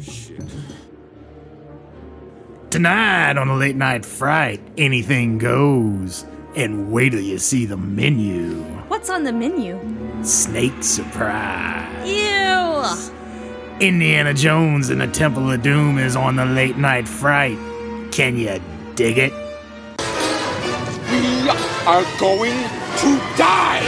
[0.00, 0.42] shit.
[2.70, 6.24] Tonight on a late night fright, anything goes.
[6.56, 8.62] And wait till you see the menu.
[8.88, 9.78] What's on the menu?
[10.22, 12.08] Snake surprise.
[12.08, 13.86] Ew!
[13.86, 17.58] Indiana Jones and the Temple of Doom is on the late night fright.
[18.10, 18.60] Can you
[18.96, 19.32] dig it?
[21.10, 21.48] We
[21.86, 22.52] are going
[22.98, 23.84] to die!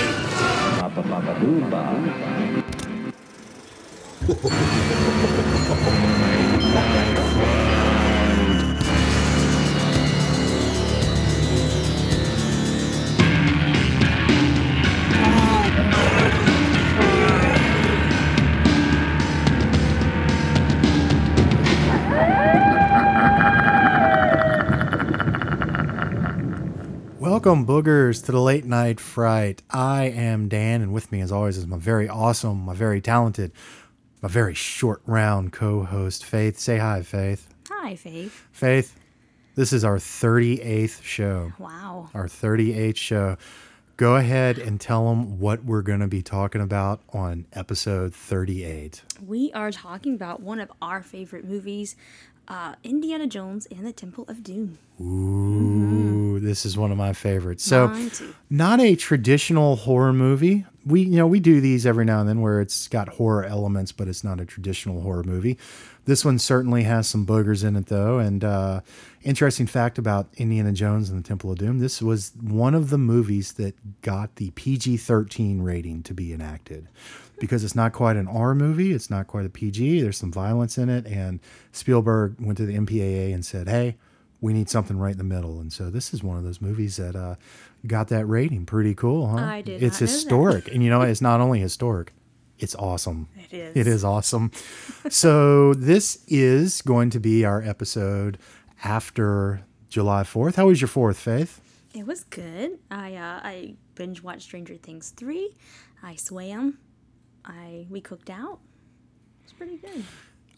[27.40, 29.62] Welcome, boogers, to the late night fright.
[29.70, 33.50] I am Dan, and with me, as always, is my very awesome, my very talented,
[34.22, 36.58] my very short round co host, Faith.
[36.58, 37.48] Say hi, Faith.
[37.68, 38.46] Hi, Faith.
[38.52, 38.98] Faith,
[39.54, 41.52] this is our 38th show.
[41.58, 42.10] Wow.
[42.14, 43.36] Our 38th show.
[43.96, 49.02] Go ahead and tell them what we're going to be talking about on episode 38.
[49.26, 51.96] We are talking about one of our favorite movies,
[52.50, 54.76] uh, Indiana Jones and the Temple of Doom.
[55.00, 57.64] Ooh, this is one of my favorites.
[57.64, 57.96] So,
[58.50, 60.66] not a traditional horror movie.
[60.84, 63.92] We, you know, we do these every now and then where it's got horror elements,
[63.92, 65.58] but it's not a traditional horror movie.
[66.06, 68.18] This one certainly has some boogers in it, though.
[68.18, 68.80] And uh,
[69.22, 72.98] interesting fact about Indiana Jones and the Temple of Doom: this was one of the
[72.98, 76.88] movies that got the PG-13 rating to be enacted
[77.38, 78.92] because it's not quite an R movie.
[78.92, 80.00] It's not quite a PG.
[80.00, 81.40] There's some violence in it, and
[81.72, 83.96] Spielberg went to the MPAA and said, "Hey."
[84.42, 85.60] we need something right in the middle.
[85.60, 87.34] And so this is one of those movies that uh,
[87.86, 88.64] got that rating.
[88.64, 89.36] Pretty cool, huh?
[89.36, 90.12] I did It's not know that.
[90.12, 92.14] historic, and you know it's not only historic,
[92.60, 93.28] it's awesome.
[93.36, 93.76] It is.
[93.76, 94.50] It is awesome.
[95.08, 98.38] so this is going to be our episode
[98.84, 100.56] after July Fourth.
[100.56, 101.60] How was your Fourth, Faith?
[101.94, 102.78] It was good.
[102.90, 105.56] I uh, I binge watched Stranger Things three.
[106.02, 106.78] I swam.
[107.44, 108.60] I we cooked out.
[109.40, 110.04] It was pretty good.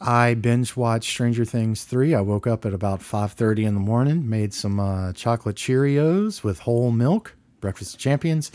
[0.04, 2.12] I binge watched Stranger Things 3.
[2.12, 6.58] I woke up at about 5:30 in the morning, made some uh, chocolate Cheerios with
[6.60, 8.50] whole milk, breakfast of champions,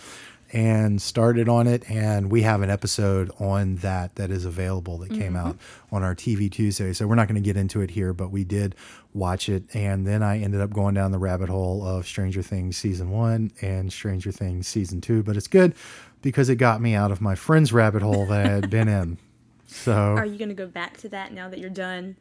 [0.54, 5.10] and started on it and we have an episode on that that is available that
[5.10, 5.48] came mm-hmm.
[5.48, 5.58] out
[5.92, 6.94] on our TV Tuesday.
[6.94, 8.76] So we're not going to get into it here, but we did
[9.14, 12.78] watch it and then I ended up going down the rabbit hole of Stranger Things
[12.78, 15.76] season 1 and Stranger Things season 2, but it's good
[16.22, 19.18] because it got me out of my friend's rabbit hole that I had been in.
[19.70, 22.16] So Are you gonna go back to that now that you're done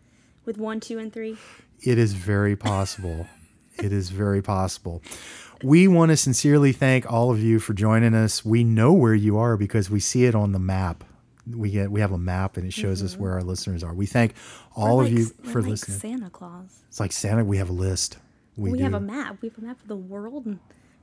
[0.44, 1.36] with one, two, and three?
[1.80, 3.28] It is very possible.
[3.78, 5.00] it is very possible.
[5.62, 8.44] We want to sincerely thank all of you for joining us.
[8.44, 11.04] We know where you are because we see it on the map.
[11.48, 13.94] We get we have a map and it shows us where our listeners are.
[13.94, 14.34] We thank
[14.74, 15.98] all We're of you for like listening.
[15.98, 16.80] Santa Claus.
[16.88, 17.44] It's like Santa.
[17.44, 18.18] We have a list.
[18.56, 19.38] We, We, have a map.
[19.42, 20.58] We have a map of the world and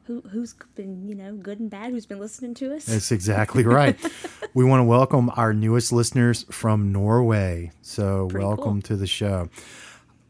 [0.06, 1.91] who who's been you know good and bad.
[1.91, 2.85] Who's been listening to us?
[2.85, 3.97] That's exactly right.
[4.53, 7.72] we want to welcome our newest listeners from Norway.
[7.81, 8.81] So Pretty welcome cool.
[8.81, 9.50] to the show.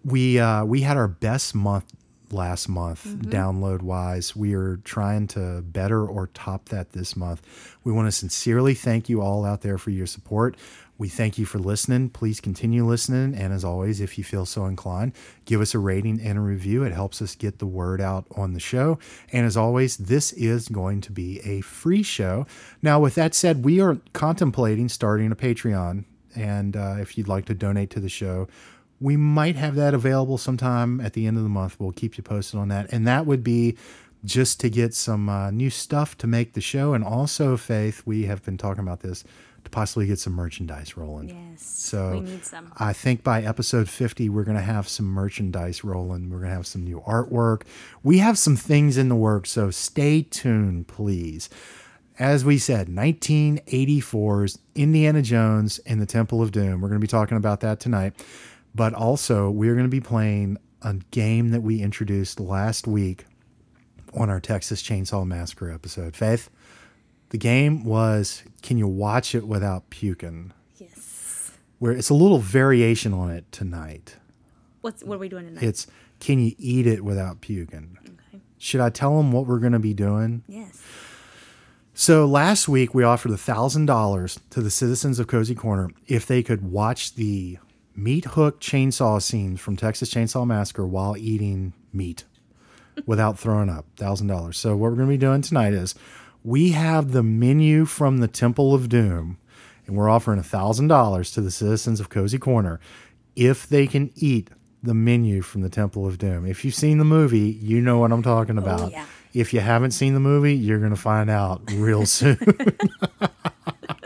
[0.06, 1.92] We uh, we had our best month
[2.34, 3.30] last month Mm-hmm.
[3.32, 4.36] download wise.
[4.36, 7.42] We are trying to better or top that this month.
[7.84, 10.56] We want to sincerely thank you all out there for your support.
[10.98, 12.10] We thank you for listening.
[12.10, 13.34] Please continue listening.
[13.36, 15.14] And as always, if you feel so inclined,
[15.46, 16.84] give us a rating and a review.
[16.84, 19.00] It helps us get the word out on the show.
[19.32, 22.46] And as always, this is going to be a free show.
[22.82, 26.06] Now, with that said, we are contemplating starting a Patreon.
[26.36, 28.48] And uh, if you'd like to donate to the show,
[29.04, 31.78] we might have that available sometime at the end of the month.
[31.78, 32.92] We'll keep you posted on that.
[32.94, 33.76] And that would be
[34.24, 36.94] just to get some uh, new stuff to make the show.
[36.94, 39.26] And also, Faith, we have been talking about this
[39.66, 41.28] to possibly get some merchandise rolling.
[41.28, 41.66] yes.
[41.66, 42.72] So we need some.
[42.78, 46.30] I think by episode 50, we're going to have some merchandise rolling.
[46.30, 47.64] We're going to have some new artwork.
[48.04, 49.52] We have some things in the works.
[49.52, 51.50] So stay tuned, please.
[52.20, 56.80] As we said, 1984's Indiana Jones and the Temple of Doom.
[56.80, 58.14] We're going to be talking about that tonight.
[58.76, 63.26] But also, we're going to be playing a game that we introduced last week
[64.14, 66.16] on our Texas Chainsaw Massacre episode.
[66.16, 66.50] Faith,
[67.30, 70.54] the game was Can you watch it without puking?
[70.78, 71.52] Yes.
[71.80, 74.18] where it's a little variation on it tonight.
[74.82, 75.64] What's what are we doing tonight?
[75.64, 75.88] It's
[76.20, 77.98] can you eat it without puking?
[78.04, 78.42] okay.
[78.58, 80.44] Should I tell them what we're going to be doing?
[80.48, 80.82] Yes.
[81.94, 86.26] So last week we offered a thousand dollars to the citizens of Cozy Corner if
[86.26, 87.60] they could watch the
[87.96, 92.26] meat hook chainsaw scenes from Texas Chainsaw Massacre while eating meat
[93.06, 93.86] without throwing up.
[93.96, 94.58] Thousand dollars.
[94.58, 95.96] So what we're going to be doing tonight is
[96.44, 99.38] we have the menu from the Temple of Doom,
[99.88, 102.80] and we're offering a thousand dollars to the citizens of Cozy Corner
[103.36, 104.50] if they can eat
[104.82, 106.46] the menu from the Temple of Doom.
[106.46, 108.82] If you've seen the movie, you know what I'm talking oh, about.
[108.82, 109.06] Oh, yeah.
[109.34, 112.38] If you haven't seen the movie, you're going to find out real soon.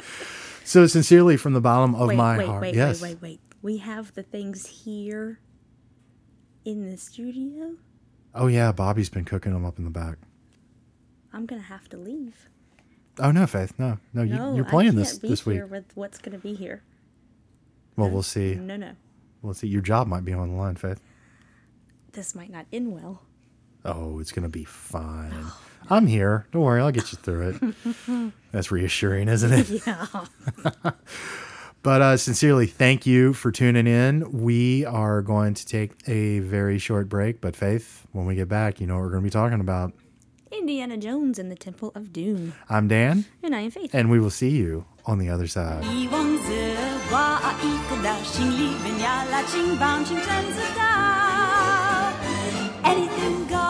[0.63, 3.01] so, sincerely, from the bottom of wait, my wait, heart, wait, yes.
[3.01, 3.46] wait, wait, wait.
[3.67, 5.41] We have the things here
[6.63, 7.73] in the studio.
[8.33, 10.19] Oh yeah, Bobby's been cooking them up in the back.
[11.33, 12.47] I'm gonna have to leave.
[13.19, 15.55] Oh no, Faith, no, no, you, No, you're playing I can't this be this week.
[15.55, 16.81] here with what's gonna be here.
[17.97, 18.55] Well, we'll see.
[18.55, 18.93] No, no,
[19.41, 19.67] We'll see.
[19.67, 21.01] Your job might be on the line, Faith.
[22.13, 23.23] this might not end well.
[23.83, 25.33] Oh, it's gonna be fine.
[25.33, 25.59] Oh,
[25.89, 26.47] I'm here.
[26.53, 27.59] Don't worry, I'll get you through
[28.07, 28.31] it.
[28.53, 29.85] That's reassuring, isn't it?
[29.85, 30.05] Yeah.
[31.87, 34.29] But uh, sincerely, thank you for tuning in.
[34.43, 38.81] We are going to take a very short break, but Faith, when we get back,
[38.81, 39.93] you know what we're going to be talking about.
[40.51, 42.51] Indiana Jones and the Temple of Doom.
[42.67, 43.23] I'm Dan.
[43.41, 43.95] And I am Faith.
[43.95, 45.85] And we will see you on the other side.
[52.83, 53.61] Anything goes.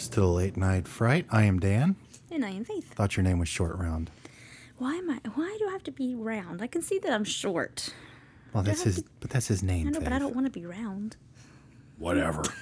[0.00, 1.26] Boogers, to the Late Night Fright.
[1.30, 1.96] I am Dan.
[2.30, 2.92] And I am Faith.
[2.94, 4.10] Thought your name was Short Round.
[4.78, 5.18] Why am I?
[5.34, 6.62] Why do I have to be round?
[6.62, 7.92] I can see that I'm short.
[8.52, 9.88] Well, that's have his, but that's his name.
[9.88, 11.16] I know, but I don't want to be round.
[11.98, 12.42] Whatever.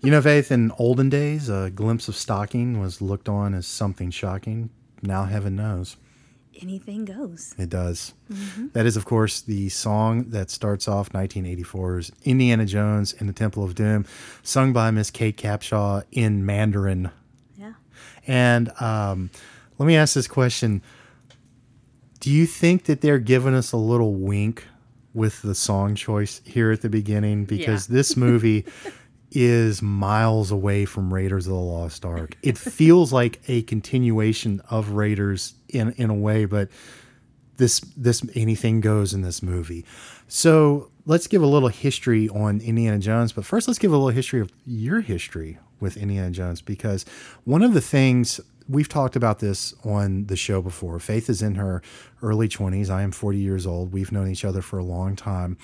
[0.00, 4.10] You know, Faith, in olden days, a glimpse of stocking was looked on as something
[4.10, 4.70] shocking.
[5.02, 5.98] Now, heaven knows,
[6.60, 7.54] Anything goes.
[7.58, 8.14] it does.
[8.72, 13.64] That is, of course, the song that starts off 1984's Indiana Jones and the Temple
[13.64, 14.06] of Doom,
[14.42, 17.10] sung by Miss Kate Capshaw in Mandarin.
[17.56, 17.72] Yeah.
[18.26, 19.30] And um,
[19.78, 20.82] let me ask this question
[22.20, 24.64] Do you think that they're giving us a little wink
[25.12, 27.44] with the song choice here at the beginning?
[27.44, 27.94] Because Yeah.
[27.96, 28.64] this movie
[29.34, 32.36] is miles away from Raiders of the Lost Ark.
[32.42, 36.68] It feels like a continuation of Raiders in, in a way, but
[37.56, 39.84] this this anything goes in this movie.
[40.26, 44.08] So let's give a little history on Indiana Jones, but first let's give a little
[44.08, 47.04] history of your history with Indiana Jones because
[47.44, 50.98] one of the things we've talked about this on the show before.
[50.98, 51.82] Faith is in her
[52.22, 52.88] early 20s.
[52.88, 53.92] I am 40 years old.
[53.92, 55.58] We've known each other for a long time.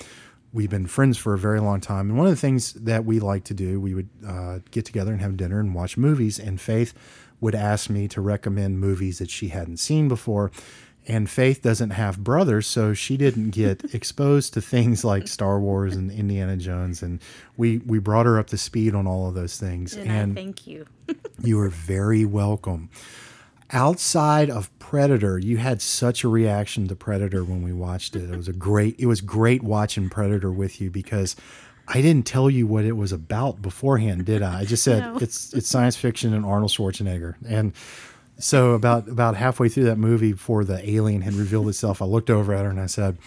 [0.53, 2.09] We've been friends for a very long time.
[2.09, 5.11] And one of the things that we like to do, we would uh, get together
[5.11, 6.39] and have dinner and watch movies.
[6.39, 6.93] And Faith
[7.39, 10.51] would ask me to recommend movies that she hadn't seen before.
[11.07, 15.95] And Faith doesn't have brothers, so she didn't get exposed to things like Star Wars
[15.95, 17.01] and Indiana Jones.
[17.01, 17.19] And
[17.57, 19.95] we, we brought her up to speed on all of those things.
[19.95, 20.85] And, I thank you.
[21.43, 22.89] You are very welcome.
[23.73, 28.29] Outside of Predator, you had such a reaction to Predator when we watched it.
[28.29, 31.35] It was a great it was great watching Predator with you because
[31.87, 34.59] I didn't tell you what it was about beforehand, did I?
[34.61, 35.17] I just said No.
[35.17, 37.35] it's it's science fiction and Arnold Schwarzenegger.
[37.47, 37.71] And
[38.39, 42.29] so about about halfway through that movie before the alien had revealed itself, I looked
[42.29, 43.17] over at her and I said,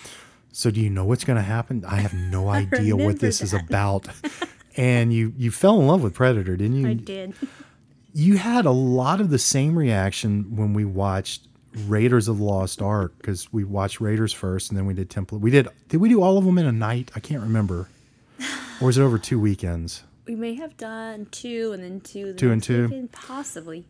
[0.52, 1.84] "So do you know what's going to happen?
[1.86, 4.08] I have no idea what this is about."
[4.76, 6.88] and you you fell in love with Predator, didn't you?
[6.88, 7.32] I did.
[8.14, 11.48] You had a lot of the same reaction when we watched
[11.86, 15.38] Raiders of the Lost Ark because we watched Raiders first and then we did Temple.
[15.38, 17.10] We did did we do all of them in a night?
[17.16, 17.88] I can't remember.
[18.80, 20.04] Or was it over two weekends?
[20.26, 22.32] We may have done two and then two.
[22.32, 22.84] the Two and two?
[22.84, 23.84] weekend, Possibly.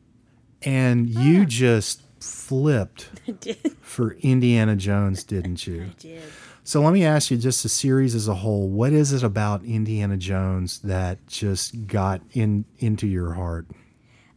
[0.63, 1.47] And you ah.
[1.47, 3.77] just flipped I did.
[3.83, 5.83] for Indiana Jones, didn't you?
[5.85, 6.23] I did.
[6.65, 9.63] So let me ask you just the series as a whole, what is it about
[9.65, 13.67] Indiana Jones that just got in into your heart?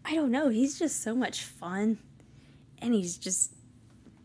[0.07, 0.49] I don't know.
[0.49, 1.97] He's just so much fun,
[2.79, 3.53] and he's just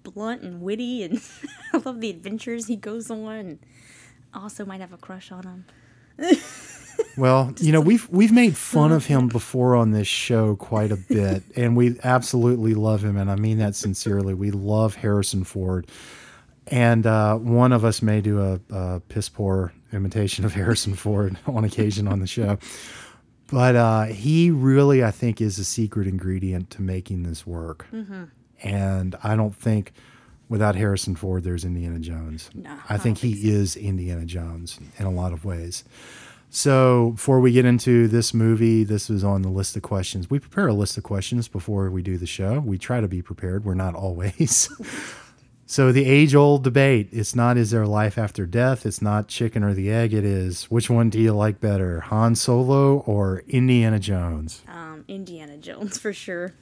[0.03, 1.21] blunt and witty, and
[1.75, 3.35] I love the adventures he goes on.
[3.35, 3.59] And
[4.35, 5.65] also might have a crush on him.
[7.17, 10.97] Well, you know, we've we've made fun of him before on this show quite a
[10.97, 14.35] bit, and we absolutely love him, and I mean that sincerely.
[14.35, 15.87] We love Harrison Ford,
[16.69, 21.37] and uh, one of us may do a, a piss poor imitation of Harrison Ford
[21.47, 22.59] on occasion on the show,
[23.53, 27.87] but uh, he really, I think, is a secret ingredient to making this work,
[28.63, 29.93] and I don't think.
[30.49, 32.51] Without Harrison Ford, there's Indiana Jones.
[32.55, 35.83] No, I I think he is Indiana Jones in a lot of ways.
[36.51, 40.29] So, before we get into this movie, this is on the list of questions.
[40.29, 42.61] We prepare a list of questions before we do the show.
[42.61, 43.65] We try to be prepared.
[43.65, 44.69] We're not always.
[45.67, 48.85] so, the age old debate it's not is there life after death?
[48.85, 50.13] It's not chicken or the egg.
[50.13, 54.63] It is which one do you like better, Han Solo or Indiana Jones?
[54.69, 56.55] Um, Indiana Jones for sure.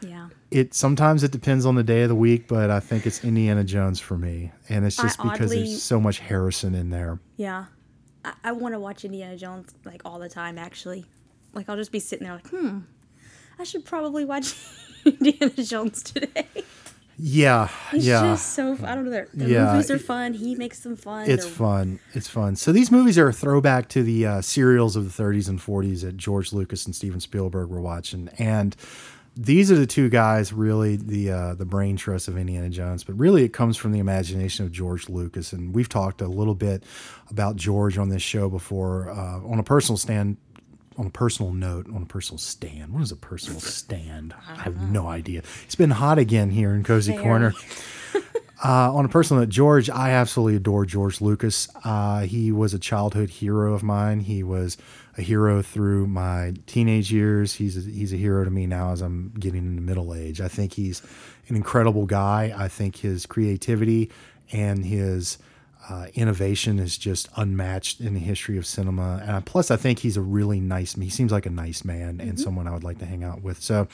[0.00, 0.28] Yeah.
[0.50, 3.64] It sometimes it depends on the day of the week, but I think it's Indiana
[3.64, 4.50] Jones for me.
[4.68, 7.20] And it's I just because oddly- there's so much Harrison in there.
[7.36, 7.66] Yeah.
[8.24, 11.04] I, I want to watch Indiana Jones like all the time, actually.
[11.52, 12.80] Like, I'll just be sitting there like, hmm,
[13.58, 14.54] I should probably watch
[15.04, 16.46] Indiana Jones today.
[17.22, 18.20] Yeah, It's yeah.
[18.22, 20.32] just so, I don't know, their the Yeah, movies are fun.
[20.34, 21.28] He makes them fun.
[21.28, 21.98] It's They're- fun.
[22.14, 22.56] It's fun.
[22.56, 26.00] So these movies are a throwback to the uh, serials of the 30s and 40s
[26.02, 28.74] that George Lucas and Steven Spielberg were watching, and
[29.36, 33.04] these are the two guys really the uh, the brain trust of Indiana Jones.
[33.04, 36.54] But really, it comes from the imagination of George Lucas, and we've talked a little
[36.56, 36.82] bit
[37.30, 39.10] about George on this show before.
[39.10, 40.36] Uh, on a personal stand,
[40.96, 42.92] on a personal note, on a personal stand.
[42.92, 44.34] What is a personal stand?
[44.48, 45.42] I have no idea.
[45.64, 47.24] It's been hot again here in Cozy Very.
[47.24, 47.54] Corner.
[48.62, 51.66] Uh, on a personal note, George, I absolutely adore George Lucas.
[51.82, 54.20] Uh, he was a childhood hero of mine.
[54.20, 54.76] He was
[55.16, 57.54] a hero through my teenage years.
[57.54, 60.42] He's a, he's a hero to me now as I'm getting into middle age.
[60.42, 61.00] I think he's
[61.48, 62.54] an incredible guy.
[62.54, 64.10] I think his creativity
[64.52, 65.38] and his
[65.88, 69.22] uh, innovation is just unmatched in the history of cinema.
[69.24, 70.94] And plus, I think he's a really nice.
[70.94, 73.62] He seems like a nice man and someone I would like to hang out with.
[73.62, 73.88] So,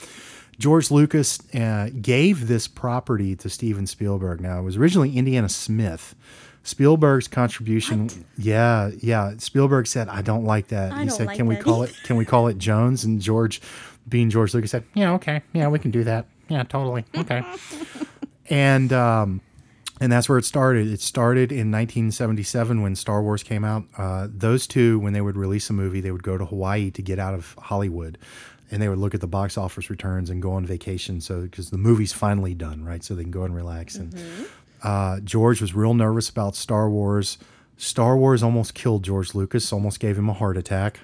[0.59, 4.41] George Lucas uh, gave this property to Steven Spielberg.
[4.41, 6.15] Now, it was originally Indiana Smith.
[6.63, 9.35] Spielberg's contribution, yeah, yeah.
[9.37, 11.95] Spielberg said, "I don't like that." I he said, like "Can we call it?
[12.03, 13.61] Can we call it Jones?" And George,
[14.09, 16.25] being George Lucas, said, "Yeah, okay, yeah, we can do that.
[16.49, 17.41] Yeah, totally, okay."
[18.49, 19.39] and um,
[19.99, 20.87] and that's where it started.
[20.87, 23.83] It started in 1977 when Star Wars came out.
[23.97, 27.01] Uh, those two, when they would release a movie, they would go to Hawaii to
[27.01, 28.17] get out of Hollywood,
[28.71, 31.21] and they would look at the box office returns and go on vacation.
[31.21, 33.03] So because the movie's finally done, right?
[33.03, 33.95] So they can go and relax.
[33.95, 34.15] And
[34.83, 37.37] uh, George was real nervous about Star Wars.
[37.77, 39.71] Star Wars almost killed George Lucas.
[39.71, 40.99] Almost gave him a heart attack.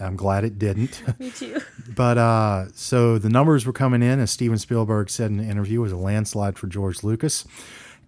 [0.00, 1.02] I'm glad it didn't.
[1.20, 1.60] Me too.
[1.94, 5.78] But uh, so the numbers were coming in, as Steven Spielberg said in an interview,
[5.80, 7.44] it was a landslide for George Lucas.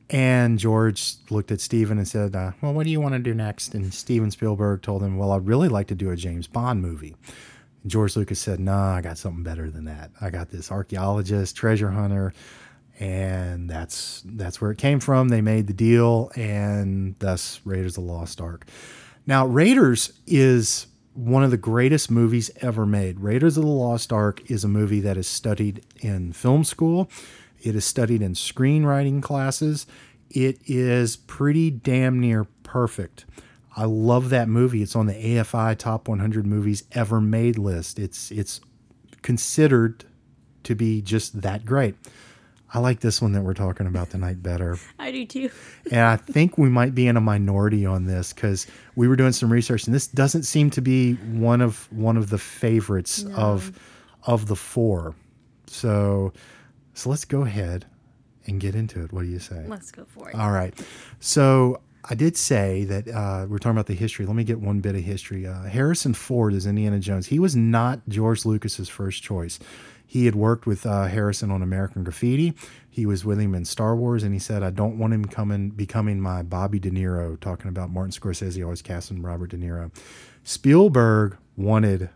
[0.09, 3.35] And George looked at Steven and said, uh, Well, what do you want to do
[3.35, 3.75] next?
[3.75, 7.17] And Steven Spielberg told him, Well, I'd really like to do a James Bond movie.
[7.83, 10.11] And George Lucas said, Nah, I got something better than that.
[10.21, 12.33] I got this archaeologist, treasure hunter.
[12.99, 15.29] And that's that's where it came from.
[15.29, 18.65] They made the deal, and thus Raiders of the Lost Ark.
[19.27, 23.21] Now, Raiders is one of the greatest movies ever made.
[23.21, 27.11] Raiders of the Lost Ark is a movie that is studied in film school.
[27.67, 29.87] It is studied in screenwriting classes.
[30.31, 33.25] It is pretty damn near perfect.
[33.77, 34.83] I love that movie.
[34.83, 37.99] It's on the AFI Top 100 Movies Ever Made list.
[37.99, 38.61] It's it's
[39.23, 40.05] considered
[40.63, 41.95] to be just that great.
[42.73, 45.51] I like this one that we're talking about tonight better I do too.
[45.91, 49.33] and I think we might be in a minority on this because we were doing
[49.33, 53.73] some research, and this doesn't seem to be one of one of the favorites of
[54.25, 55.15] of the four.
[55.69, 56.33] So,
[56.97, 57.85] so let's go ahead
[58.47, 59.13] and get into it.
[59.13, 59.65] What do you say?
[59.69, 60.35] Let's go for it.
[60.35, 60.75] All right.
[61.21, 64.25] So I did say that uh, we're talking about the history.
[64.25, 65.47] Let me get one bit of history.
[65.47, 67.27] Uh, Harrison Ford is Indiana Jones.
[67.27, 69.59] He was not George Lucas's first choice.
[70.07, 72.55] He had worked with uh, Harrison on American Graffiti.
[72.89, 75.71] He was with him in Star Wars, and he said, "I don't want him coming
[75.71, 79.91] becoming my Bobby De Niro." Talking about Martin Scorsese always casting Robert De Niro.
[80.45, 82.09] Spielberg wanted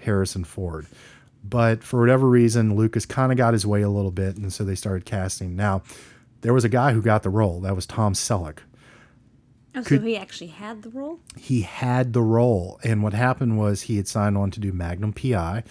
[0.00, 0.86] Harrison Ford.
[1.44, 4.64] But for whatever reason, Lucas kind of got his way a little bit, and so
[4.64, 5.56] they started casting.
[5.56, 5.82] Now,
[6.42, 7.60] there was a guy who got the role.
[7.60, 8.58] That was Tom Selleck.
[9.74, 11.18] Oh, so he actually had the role?
[11.36, 15.14] He had the role, and what happened was he had signed on to do Magnum
[15.14, 15.64] PI,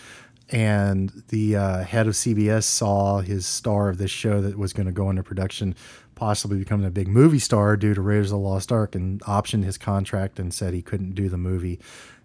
[0.50, 4.88] and the uh, head of CBS saw his star of this show that was going
[4.88, 5.76] to go into production,
[6.16, 9.66] possibly becoming a big movie star due to Raiders of the Lost Ark, and optioned
[9.66, 11.80] his contract and said he couldn't do the movie,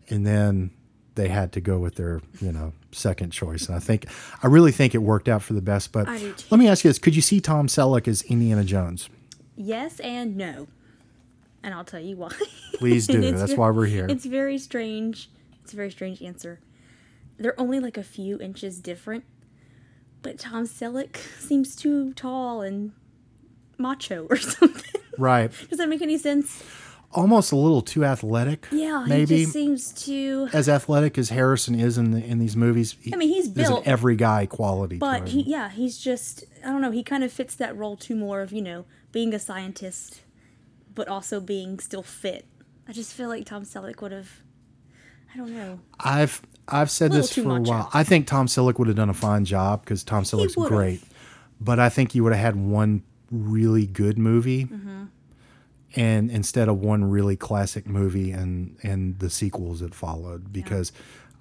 [0.09, 0.71] and then
[1.15, 4.07] they had to go with their you know second choice, and I think
[4.43, 5.93] I really think it worked out for the best.
[5.93, 6.47] But I do too.
[6.51, 9.09] let me ask you this: Could you see Tom Selleck as Indiana Jones?
[9.57, 10.69] Yes and no.
[11.63, 12.33] and I'll tell you why.
[12.75, 13.21] Please do.
[13.33, 14.07] That's ve- why we're here.
[14.09, 15.31] It's very strange.
[15.63, 16.61] It's a very strange answer.
[17.39, 19.25] They're only like a few inches different,
[20.23, 22.93] but Tom Selleck seems too tall and
[23.79, 25.03] macho or something.
[25.19, 25.51] Right.
[25.69, 26.63] Does that make any sense?
[27.17, 28.67] Almost a little too athletic.
[28.71, 30.49] Yeah, Maybe he just seems too.
[30.53, 32.95] as athletic as Harrison is in the, in these movies.
[33.13, 34.99] I mean, he's built, every guy quality.
[34.99, 36.45] but to he, yeah, he's just.
[36.65, 36.91] I don't know.
[36.91, 40.21] He kind of fits that role too more of you know being a scientist,
[40.95, 42.45] but also being still fit.
[42.87, 44.31] I just feel like Tom Selleck would have.
[45.35, 45.81] I don't know.
[45.99, 47.89] I've I've said this for a while.
[47.95, 51.03] I think Tom Selleck would have done a fine job because Tom Selleck's great,
[51.61, 55.05] but I think you would have had one really good movie, Mm-hmm.
[55.97, 60.93] And instead of one really classic movie and and the sequels that followed, because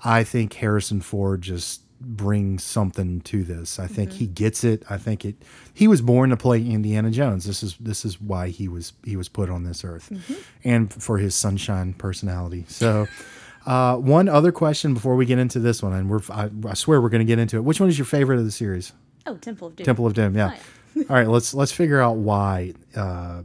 [0.04, 3.80] I think Harrison Ford just brings something to this.
[3.80, 4.20] I think Mm-hmm.
[4.20, 4.84] he gets it.
[4.90, 5.36] I think it.
[5.74, 7.46] He was born to play Indiana Jones.
[7.46, 10.34] This is this is why he was he was put on this earth, Mm-hmm.
[10.64, 12.66] and for his sunshine personality.
[12.68, 13.08] So.
[13.68, 17.02] Uh, one other question before we get into this one, and we're I, I swear
[17.02, 17.62] we're going to get into it.
[17.64, 18.94] Which one is your favorite of the series?
[19.26, 19.86] Oh, Temple of Doom.
[19.86, 20.36] Temple of Doom.
[20.36, 20.56] Yeah.
[20.96, 22.74] Oh, All right, let's let's figure out why.
[22.96, 23.42] Uh,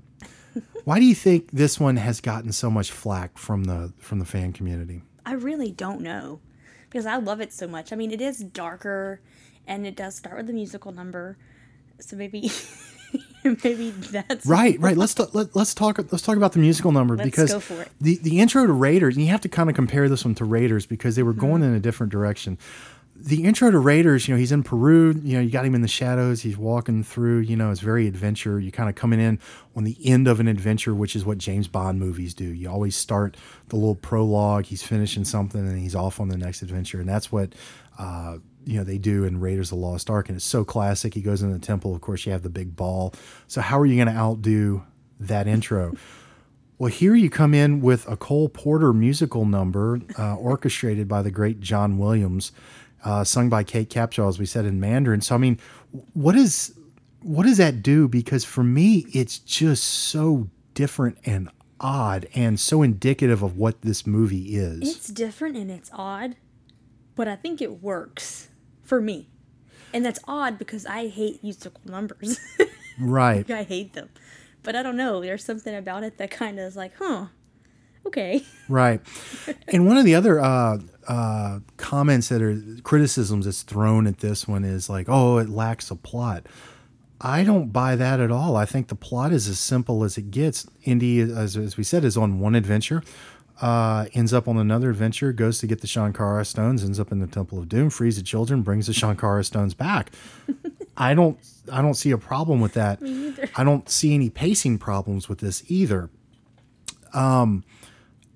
[0.84, 4.24] why do you think this one has gotten so much flack from the from the
[4.24, 5.02] fan community?
[5.26, 6.40] I really don't know
[6.88, 7.92] because I love it so much.
[7.92, 9.20] I mean, it is darker
[9.66, 11.36] and it does start with a musical number.
[12.00, 12.50] So maybe
[13.44, 14.96] maybe that's Right, right.
[14.96, 17.82] Let's t- let, let's talk let's talk about the musical number Let's because go for
[17.82, 17.88] it.
[18.00, 20.44] the the intro to Raiders, and you have to kind of compare this one to
[20.44, 21.40] Raiders because they were Mm-hmm.
[21.40, 22.58] going in a different direction.
[23.22, 25.14] The intro to Raiders, you know, he's in Peru.
[25.22, 26.40] You know, you got him in the shadows.
[26.40, 27.40] He's walking through.
[27.40, 28.58] You know, it's very adventure.
[28.58, 29.38] You're kind of coming in
[29.76, 32.44] on the end of an adventure, which is what James Bond movies do.
[32.44, 33.36] You always start
[33.68, 34.64] the little prologue.
[34.66, 37.54] He's finishing something, and he's off on the next adventure, and that's what.
[37.98, 41.14] Uh, you know they do in Raiders of the Lost Ark, and it's so classic.
[41.14, 41.94] He goes in the temple.
[41.94, 43.14] Of course, you have the big ball.
[43.46, 44.84] So how are you going to outdo
[45.18, 45.94] that intro?
[46.80, 51.30] Well, here you come in with a Cole Porter musical number uh, orchestrated by the
[51.30, 52.52] great John Williams,
[53.04, 55.20] uh, sung by Kate Capshaw, as we said in Mandarin.
[55.20, 55.58] So, I mean,
[56.12, 56.74] what is
[57.22, 58.08] what does that do?
[58.08, 64.06] Because for me, it's just so different and odd, and so indicative of what this
[64.06, 64.96] movie is.
[64.96, 66.36] It's different and it's odd,
[67.16, 68.48] but I think it works
[68.82, 69.28] for me.
[69.92, 72.38] And that's odd because I hate musical numbers.
[73.00, 73.50] right.
[73.50, 74.10] I hate them.
[74.62, 75.20] But I don't know.
[75.20, 77.26] There's something about it that kind of is like, huh,
[78.06, 78.44] okay.
[78.68, 79.00] Right.
[79.68, 84.46] And one of the other uh, uh, comments that are criticisms that's thrown at this
[84.46, 86.46] one is like, oh, it lacks a plot.
[87.20, 88.56] I don't buy that at all.
[88.56, 90.66] I think the plot is as simple as it gets.
[90.84, 93.02] Indy, as, as we said, is on one adventure,
[93.60, 97.18] uh, ends up on another adventure, goes to get the Shankara stones, ends up in
[97.18, 100.12] the Temple of Doom, frees the children, brings the Shankara stones back.
[100.96, 101.38] I don't,
[101.70, 103.00] I don't see a problem with that.
[103.56, 106.08] I don't see any pacing problems with this either.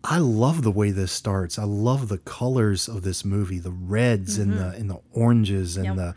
[0.07, 1.59] I love the way this starts.
[1.59, 5.87] I love the colors of this movie, the reds and the and the oranges and
[5.87, 5.97] Yep.
[5.97, 6.15] the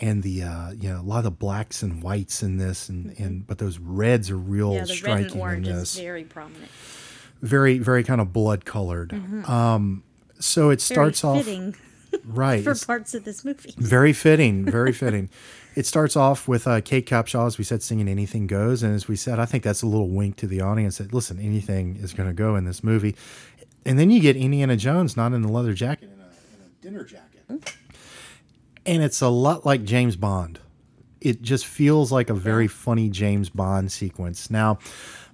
[0.00, 3.14] and the uh, you know a lot of the blacks and whites in this and
[3.18, 5.98] and but those reds are real Yeah, the red striking and orange in is this.
[6.02, 6.70] very prominent.
[7.42, 9.12] very very kind of blood colored.
[9.48, 10.02] Um,
[10.40, 10.94] so it Mm-hmm.
[10.94, 11.46] Very starts off
[12.24, 12.64] right.
[12.64, 13.74] for parts of this movie.
[13.76, 15.28] very fitting, very fitting.
[15.78, 19.06] It starts off with uh, Kate Capshaw, as we said, singing "Anything Goes," and as
[19.06, 22.12] we said, I think that's a little wink to the audience that listen, anything is
[22.12, 23.14] going to go in this movie.
[23.86, 26.82] And then you get Indiana Jones, not in a leather jacket, in a, in a
[26.82, 27.44] dinner jacket,
[28.86, 30.58] and it's a lot like James Bond.
[31.20, 34.50] It just feels like a very funny James Bond sequence.
[34.50, 34.80] Now,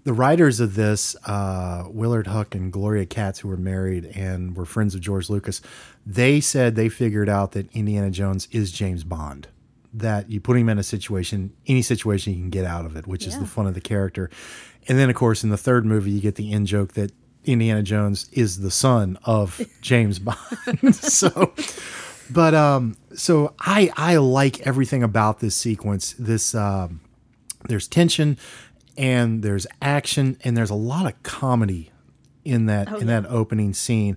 [0.02, 4.66] the writers of this, uh, Willard Huyck and Gloria Katz, who were married and were
[4.66, 5.62] friends of George Lucas,
[6.04, 9.48] they said they figured out that Indiana Jones is James Bond.
[9.96, 13.06] That you put him in a situation, any situation, he can get out of it,
[13.06, 14.28] which is the fun of the character.
[14.88, 17.12] And then, of course, in the third movie, you get the end joke that
[17.44, 20.94] Indiana Jones is the son of James Bond.
[20.94, 21.54] so,
[22.30, 26.14] but um, so I I like everything about this sequence.
[26.18, 27.00] This um,
[27.68, 28.38] there's tension
[28.96, 31.90] and there's action and there's a lot of comedy
[32.44, 34.16] in that in that opening scene.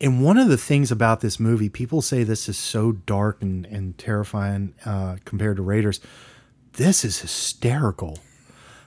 [0.00, 3.66] And one of the things about this movie, people say this is so dark and,
[3.66, 6.00] and terrifying uh, compared to Raiders.
[6.74, 8.18] This is hysterical.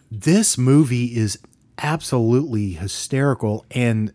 [0.10, 1.38] This movie is
[1.78, 4.14] absolutely hysterical and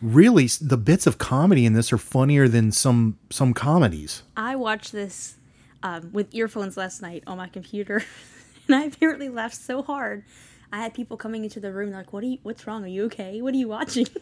[0.00, 4.22] really the bits of comedy in this are funnier than some some comedies.
[4.36, 5.36] I watched this
[5.82, 8.02] um, with earphones last night on my computer,
[8.66, 10.24] and I apparently laughed so hard.
[10.72, 12.38] I had people coming into the room like, "What are you?
[12.42, 12.84] What's wrong?
[12.84, 13.42] Are you okay?
[13.42, 14.06] What are you watching?"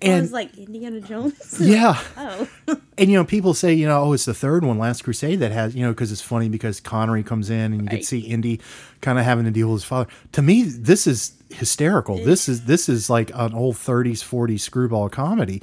[0.00, 1.56] Oh, I And was like Indiana Jones.
[1.60, 2.48] yeah, oh,
[2.98, 5.50] and you know, people say, you know, oh, it's the third one, Last Crusade, that
[5.50, 8.20] has, you know, because it's funny because Connery comes in and you get to see
[8.20, 8.60] Indy
[9.00, 10.08] kind of having to deal with his father.
[10.32, 12.16] To me, this is hysterical.
[12.16, 15.62] This is this is like an old 30s, 40s screwball comedy,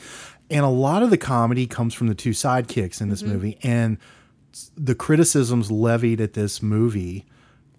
[0.50, 3.34] and a lot of the comedy comes from the two sidekicks in this mm-hmm.
[3.34, 3.98] movie, and
[4.76, 7.26] the criticisms levied at this movie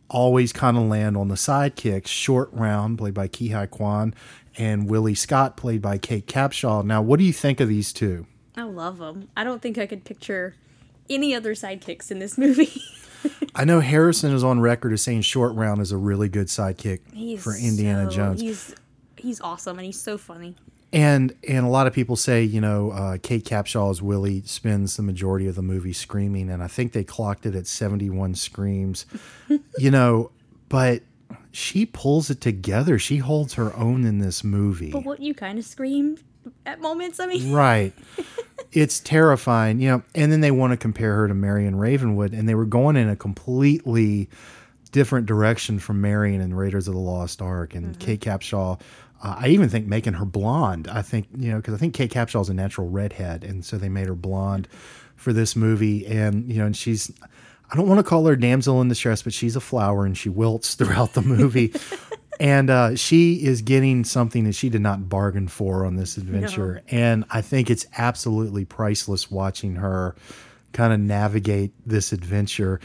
[0.08, 2.06] always kind of land on the sidekicks.
[2.06, 4.14] Short Round, played by Ke Huy Quan,
[4.58, 6.84] and Willie Scott, played by Kate Capshaw.
[6.84, 8.26] Now, what do you think of these two?
[8.56, 9.28] I love them.
[9.36, 10.54] I don't think I could picture
[11.10, 12.82] any other sidekicks in this movie.
[13.54, 17.00] I know Harrison is on record as saying Short Round is a really good sidekick
[17.12, 18.40] He's for Indiana so- Jones.
[18.40, 18.74] He's
[19.16, 20.54] he's awesome and he's so funny.
[20.92, 24.96] And and a lot of people say, you know, uh, Kate Capshaw as Willie spends
[24.96, 29.04] the majority of the movie screaming, and I think they clocked it at 71 screams.
[29.78, 30.30] you know,
[30.68, 31.02] but
[31.56, 32.98] she pulls it together.
[32.98, 34.90] She holds her own in this movie.
[34.90, 36.18] But what you kind of scream
[36.66, 37.18] at moments.
[37.18, 37.94] I mean, Right.
[38.72, 40.02] it's terrifying, you know.
[40.14, 43.08] And then they want to compare her to Marion Ravenwood, and they were going in
[43.08, 44.28] a completely
[44.92, 48.78] different direction from Marion and Raiders of the Lost Ark and Kate Capshaw.
[49.22, 50.88] Uh, I even think making her blonde.
[50.88, 53.78] I think you know because I think Kate Capshaw is a natural redhead, and so
[53.78, 54.68] they made her blonde
[55.16, 56.06] for this movie.
[56.06, 57.10] And you know, and she's.
[57.70, 60.28] I don't want to call her damsel in distress, but she's a flower and she
[60.28, 61.72] wilts throughout the movie.
[62.40, 66.82] and uh, she is getting something that she did not bargain for on this adventure.
[66.88, 70.14] And I think it's absolutely priceless watching her
[70.72, 72.80] kind of navigate this adventure.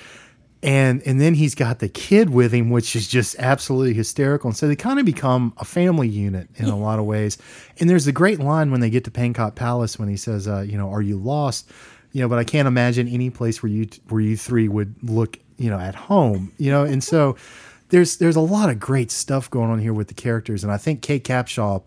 [0.63, 4.49] And and then he's got the kid with him, which is just absolutely hysterical.
[4.49, 7.39] And so they kind of become a family unit in a lot of ways.
[7.79, 10.61] And there's a great line when they get to Pankot Palace when he says, uh,
[10.61, 11.69] you know, are you lost?
[12.13, 15.37] You know, but I can't imagine any place where you where you three would look,
[15.57, 16.51] you know, at home.
[16.57, 17.37] You know, and so
[17.89, 20.77] there's there's a lot of great stuff going on here with the characters, and I
[20.77, 21.83] think Kate Capshaw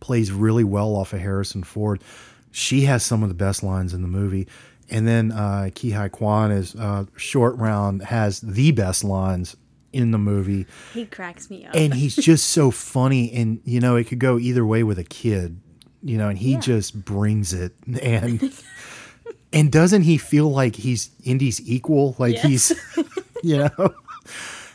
[0.00, 2.02] plays really well off of Harrison Ford.
[2.50, 4.46] She has some of the best lines in the movie.
[4.90, 9.54] And then uh, Ke Huy Quan is uh, Short Round has the best lines
[9.92, 11.74] in the movie, he cracks me up.
[11.74, 13.32] and he's just so funny.
[13.32, 15.60] And you know, it could go either way with a kid,
[16.02, 16.60] you know, and he Yeah.
[16.60, 17.74] just brings it.
[18.02, 18.40] And
[19.52, 22.14] and doesn't he feel like he's Indy's equal?
[22.18, 22.44] Like Yes.
[22.44, 23.06] he's,
[23.42, 23.70] you know,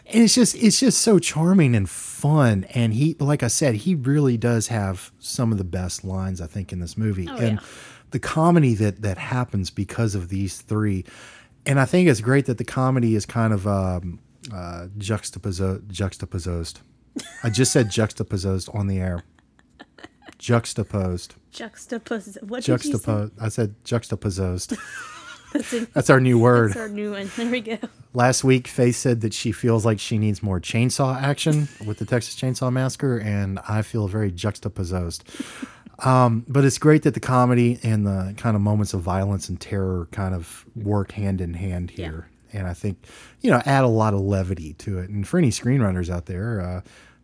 [0.07, 2.65] and it's just it's just so charming and fun.
[2.71, 6.47] And he, like I said, he really does have some of the best lines I
[6.47, 7.27] think in this movie.
[7.29, 7.65] Oh, and yeah.
[8.12, 11.05] the comedy that that happens because of these three.
[11.65, 14.19] And I think it's great that the comedy is kind of um,
[14.53, 15.89] uh, juxtaposed.
[15.89, 16.79] Juxtaposed.
[17.43, 19.23] I just said juxtaposed on the air.
[20.43, 21.36] Juxtaposed.
[21.53, 22.38] Juxtaposed.
[22.41, 22.91] What did you say?
[22.91, 23.32] Juxtaposed.
[23.39, 24.75] I said juxtaposed.
[25.53, 26.71] That's, in, That's our new word.
[26.71, 27.29] that's our new one.
[27.38, 27.77] There we go.
[28.15, 32.06] Last week, Faith said that she feels like she needs more chainsaw action with the
[32.06, 35.23] Texas Chainsaw Massacre, and I feel very juxtaposed.
[35.99, 39.62] Um, but it's great that the comedy and the kind of moments of violence and
[39.62, 42.27] terror kind of work hand in hand here.
[42.51, 42.97] And I think,
[43.41, 45.12] you know, add a lot of levity to it.
[45.12, 46.82] And for any screenwriters out there, uh,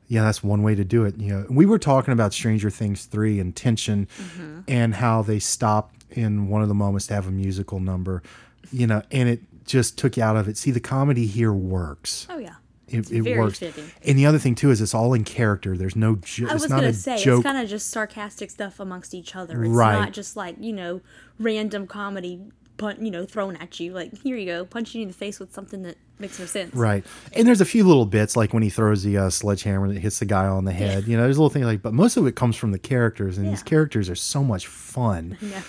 [0.09, 1.17] yeah, that's one way to do it.
[1.17, 4.61] You know, we were talking about Stranger Things 3 and tension mm-hmm.
[4.67, 8.23] and how they stopped in one of the moments to have a musical number,
[8.71, 10.57] you know, and it just took you out of it.
[10.57, 12.25] See, the comedy here works.
[12.29, 12.55] Oh yeah.
[12.87, 13.59] It, it works.
[13.59, 13.85] fitting.
[14.03, 15.77] And the other thing too is it's all in character.
[15.77, 17.41] There's no jo- I it's was not gonna a say joke.
[17.41, 19.63] it's kind of just sarcastic stuff amongst each other.
[19.63, 19.93] It's Right.
[19.99, 21.01] not just like you know
[21.37, 22.41] random comedy,
[22.79, 23.93] pun- you know, thrown at you.
[23.93, 26.73] Like here you go, punch you in the face with something that makes no sense.
[26.73, 27.05] Right.
[27.33, 30.19] And there's a few little bits like when he throws the uh, sledgehammer that hits
[30.19, 31.07] the guy on the head.
[31.07, 33.47] You know, there's little things like, but most of it comes from the characters, and
[33.47, 35.37] these characters are so much fun.
[35.41, 35.61] Yeah.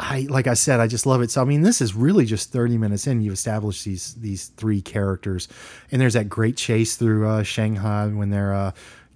[0.00, 1.30] I like I said, I just love it.
[1.30, 3.20] So I mean, this is really just 30 minutes in.
[3.20, 5.46] You've established these these three characters,
[5.92, 8.72] and there's that great chase through uh, Shanghai when they're uh,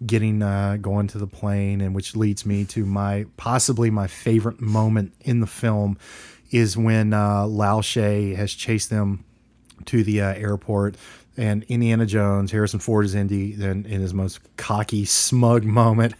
[0.07, 4.61] getting uh, going to the plane, and which leads me to my possibly my favorite
[4.61, 5.99] moment in the film
[6.51, 9.25] is when uh, Lao Che has chased them
[9.87, 10.97] to the uh, airport.
[11.37, 16.15] And Indiana Jones, Harrison Ford is Indy, then in his most cocky, smug moment,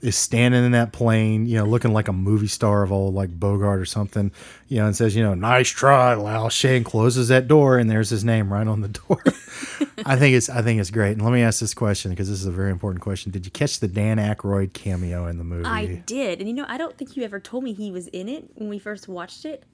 [0.00, 3.30] is standing in that plane, you know, looking like a movie star of old, like
[3.38, 4.30] Bogart or something,
[4.68, 7.90] you know, and says, you know, nice try, Lao Che, and closes that door, and
[7.90, 9.22] there's his name right on the door.
[10.06, 11.12] I think it's, I think it's great.
[11.12, 13.32] And let me ask this question because this is a very important question.
[13.32, 15.64] Did you catch the Dan Aykroyd cameo in the movie?
[15.64, 18.28] I did, and you know, I don't think you ever told me he was in
[18.28, 19.64] it when we first watched it,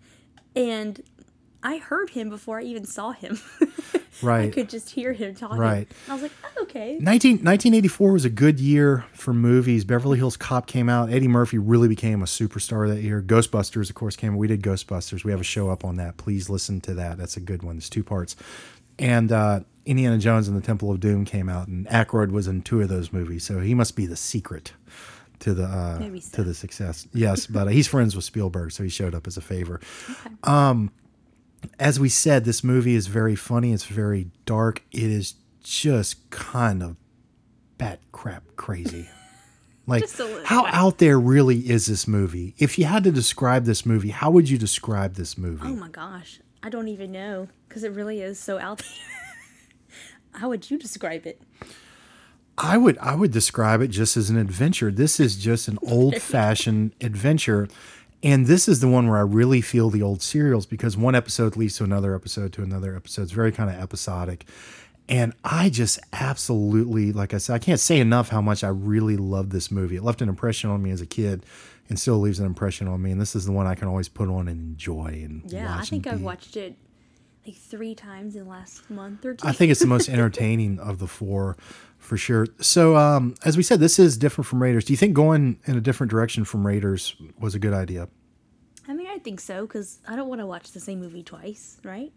[0.55, 1.03] and
[1.63, 3.39] I heard him before I even saw him.
[4.23, 4.47] Right.
[4.47, 5.59] I could just hear him talking.
[5.59, 5.91] Right.
[6.09, 6.97] I was like, oh, okay.
[7.01, 9.85] 19, 1984 was a good year for movies.
[9.85, 11.11] Beverly Hills Cop came out.
[11.11, 13.23] Eddie Murphy really became a superstar that year.
[13.23, 14.37] Ghostbusters, of course, came.
[14.37, 15.25] We did Ghostbusters.
[15.25, 16.17] We have a show up on that.
[16.17, 17.19] Please listen to that.
[17.19, 17.77] That's a good one.
[17.77, 18.37] It's two parts.
[18.99, 22.63] And uh, Indiana Jones and the Temple of Doom came out, and Aykroyd was in
[22.63, 23.45] two of those movies.
[23.45, 24.73] So he must be the secret
[25.41, 26.37] to the uh, so.
[26.37, 27.07] to the success.
[27.13, 29.81] Yes, but uh, he's friends with Spielberg, so he showed up as a favor.
[30.45, 30.91] Um,
[31.79, 33.73] as we said, this movie is very funny.
[33.73, 34.83] It's very dark.
[34.93, 36.97] It is just kind of
[37.79, 39.09] bat crap crazy.
[39.89, 40.75] Like, Just a little how bit.
[40.75, 42.57] out there really is this movie?
[42.59, 45.63] If you had to describe this movie, how would you describe this movie?
[45.69, 48.89] Oh my gosh, I don't even know because it really is so out there.
[50.41, 51.41] How would you describe it?
[52.59, 54.91] I would I would describe it just as an adventure.
[54.91, 57.69] This is just an old fashioned adventure.
[58.27, 61.57] And this is the one where I really feel the old serials because one episode
[61.57, 63.23] leads to another episode to another episode.
[63.23, 64.47] It's very kind of episodic.
[65.09, 69.17] And I just absolutely, like I said, I can't say enough how much I really
[69.17, 69.95] love this movie.
[69.95, 71.47] It left an impression on me as a kid
[71.89, 73.13] and still leaves an impression on me.
[73.13, 75.85] And this is the one I can always put on and enjoy and Yeah, I
[75.85, 76.75] think I've watched it
[77.47, 79.47] like three times in the last month or two.
[79.47, 81.57] I think it's the most entertaining of the four,
[81.99, 82.47] for sure.
[82.61, 84.85] So, um, as we said, this is different from Raiders.
[84.85, 88.09] Do you think going in a different direction from Raiders was a good idea?
[88.89, 91.79] I mean, I think so because I don't want to watch the same movie twice,
[91.85, 92.13] right?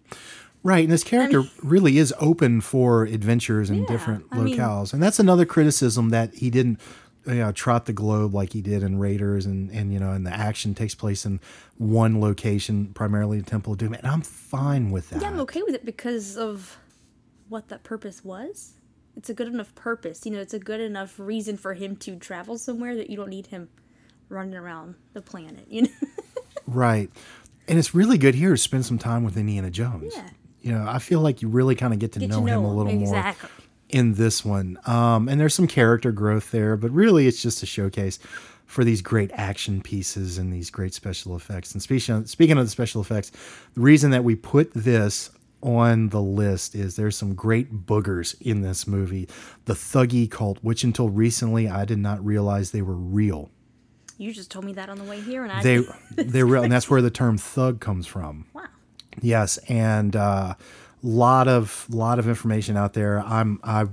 [0.61, 4.93] Right, and this character really is open for adventures in Yeah, different I mean- locales,
[4.93, 6.79] and that's another criticism that he didn't,
[7.25, 10.25] you know, trot the globe like he did in Raiders, and and you know, and
[10.25, 11.39] the action takes place in
[11.77, 15.21] one location, primarily the Temple of Doom, and I'm fine with that.
[15.21, 16.77] Yeah, I'm okay with it because of
[17.49, 18.73] what that purpose was.
[19.15, 20.25] It's a good enough purpose.
[20.25, 23.29] You know, it's a good enough reason for him to travel somewhere that you don't
[23.29, 23.67] need him
[24.29, 25.89] running around the planet, you know?
[26.67, 27.09] Right.
[27.67, 30.13] And it's really good here to spend some time with Indiana Jones.
[30.15, 30.29] Yeah.
[30.61, 32.61] You know, I feel like you really kind of get to Get know to him
[32.61, 33.49] know a little him, more exactly.
[33.89, 34.77] In this one.
[34.85, 38.19] Um, and there's some character growth there, but really it's just a showcase
[38.65, 41.73] for these great action pieces and these great special effects.
[41.73, 43.31] And speaking speaking of the special effects,
[43.73, 48.61] the reason that we put this on the list is there's some great boogers in
[48.61, 49.27] this movie.
[49.65, 53.49] The Thuggee cult, which until recently I did not realize they were real.
[54.17, 55.81] You just told me that on the way here, and I They
[56.15, 58.45] they're real, and that's where the term thug comes from.
[58.53, 58.65] wow.
[59.21, 60.53] Yes, and uh,
[61.03, 63.19] lot of lot of information out there.
[63.19, 63.87] I'm I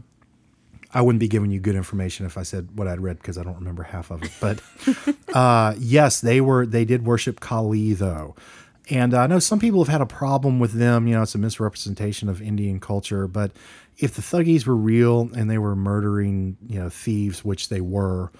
[0.93, 3.43] I wouldn't be giving you good information if I said what I'd read because I
[3.43, 4.31] don't remember half of it.
[4.41, 4.63] But
[5.37, 8.35] uh, yes, they were they did worship Kali though.
[8.89, 11.09] And I know some people have had a problem with them.
[11.09, 13.27] You know, it's a misrepresentation of Indian culture.
[13.27, 13.51] But
[13.99, 18.31] if the Thuggees were real and they were murdering, you know, thieves, which they were,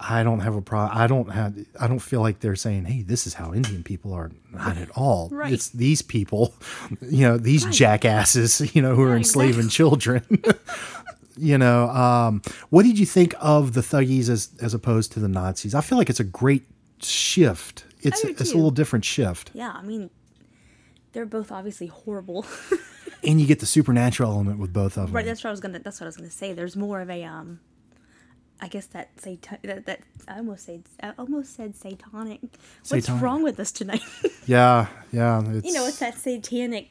[0.00, 0.96] I don't have a problem.
[0.96, 1.58] I don't have.
[1.80, 4.90] I don't feel like they're saying, "Hey, this is how Indian people are." Not at
[4.96, 5.28] all.
[5.32, 5.52] Right.
[5.52, 6.54] It's these people,
[7.02, 9.70] you know, these jackasses, you know, who are Yeah, enslaving exactly.
[9.76, 10.22] children.
[11.36, 15.28] you know, um, what did you think of the Thuggees as as opposed to the
[15.28, 15.74] Nazis?
[15.74, 16.64] I feel like it's a great
[17.02, 17.84] shift.
[18.02, 20.10] It's it's a little different shift, Yeah, I mean,
[21.12, 22.46] they're both obviously horrible.
[23.24, 25.16] and you get the supernatural element with both of them.
[25.16, 25.80] right, that's what I was gonna.
[25.80, 26.52] That's what I was gonna say.
[26.52, 27.58] There's more of a um.
[28.60, 32.40] I guess that satan that, that I almost said I almost said satanic.
[32.42, 33.22] What's Satanic.
[33.22, 34.02] wrong with us tonight?
[34.46, 35.42] yeah, yeah.
[35.52, 36.88] It's, you know, it's that satanic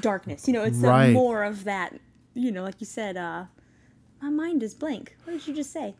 [0.00, 0.46] darkness.
[0.46, 1.12] You know, it's Right.
[1.12, 1.98] more of that.
[2.34, 3.44] You know, like you said, uh,
[4.20, 5.16] my mind is blank.
[5.24, 5.94] What did you just say?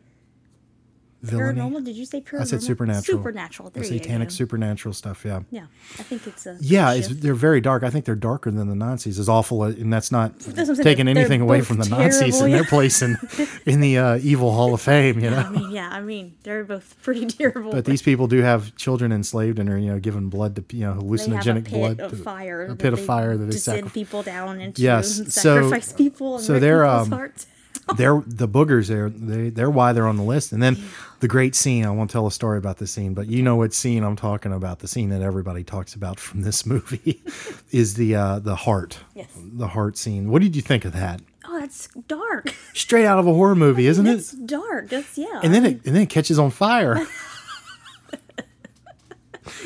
[1.23, 1.59] Villainy.
[1.59, 1.83] Paranormal?
[1.85, 2.41] Did you say paranormal?
[2.41, 3.17] I said supernatural.
[3.19, 3.69] Supernatural.
[3.71, 4.33] There satanic go.
[4.33, 5.23] supernatural stuff.
[5.25, 5.41] Yeah.
[5.51, 5.65] Yeah,
[5.99, 6.57] I think it's a.
[6.61, 7.83] Yeah, it's, they're very dark.
[7.83, 9.17] I think they're darker than the Nazis.
[9.19, 12.43] As awful, and that's not what taking They're- anything they're away from the Nazis terrible,
[12.45, 13.17] and their place in
[13.65, 15.19] in the uh, evil Hall of Fame.
[15.19, 15.37] You know.
[15.37, 17.71] I mean, yeah, I mean, they're both pretty terrible.
[17.71, 20.85] but these people do have children enslaved and are you know given blood to you
[20.85, 21.99] know they have a hallucinogenic pit blood.
[21.99, 22.65] of to- fire.
[22.65, 25.93] a pit of fire that they to send people down into Yes, and so- sacrifice
[25.93, 26.35] people.
[26.37, 27.45] And so they're, um, hearts.
[27.97, 28.87] they're the boogers.
[28.87, 30.51] They're they, they're why they're on the list.
[30.51, 30.77] And then
[31.19, 31.85] the great scene.
[31.85, 34.53] I won't tell a story about the scene, but you know what scene I'm talking
[34.53, 34.79] about.
[34.79, 37.21] The scene that everybody talks about from this movie
[37.71, 38.99] is the uh, the heart.
[39.15, 39.29] Yes.
[39.35, 40.29] The heart scene.
[40.29, 41.21] What did you think of that?
[41.45, 42.55] Oh, that's dark.
[42.73, 44.15] Straight out of a horror movie, isn't it?
[44.15, 44.89] It's dark.
[44.89, 45.41] That's yeah.
[45.43, 47.05] And then it and then it catches on fire.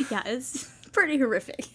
[0.10, 1.68] yeah, it's pretty horrific.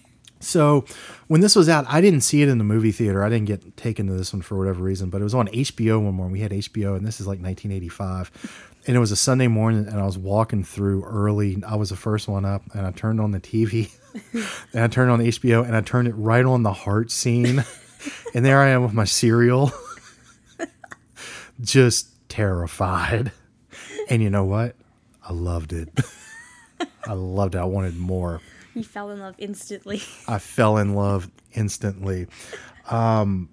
[0.42, 0.84] So
[1.28, 3.24] when this was out, I didn't see it in the movie theater.
[3.24, 6.02] I didn't get taken to this one for whatever reason, but it was on HBO
[6.02, 6.32] one morning.
[6.32, 8.70] We had HBO, and this is like 1985.
[8.86, 11.62] And it was a Sunday morning, and I was walking through early.
[11.66, 13.92] I was the first one up, and I turned on the TV,
[14.72, 17.64] and I turned on HBO, and I turned it right on the heart scene.
[18.34, 19.72] and there I am with my cereal,
[21.60, 23.30] just terrified.
[24.08, 24.74] And you know what?
[25.24, 25.88] I loved it.
[27.06, 27.58] I loved it.
[27.58, 28.40] I wanted more.
[28.74, 30.02] You fell in love instantly.
[30.28, 32.26] I fell in love instantly.
[32.90, 33.48] Um,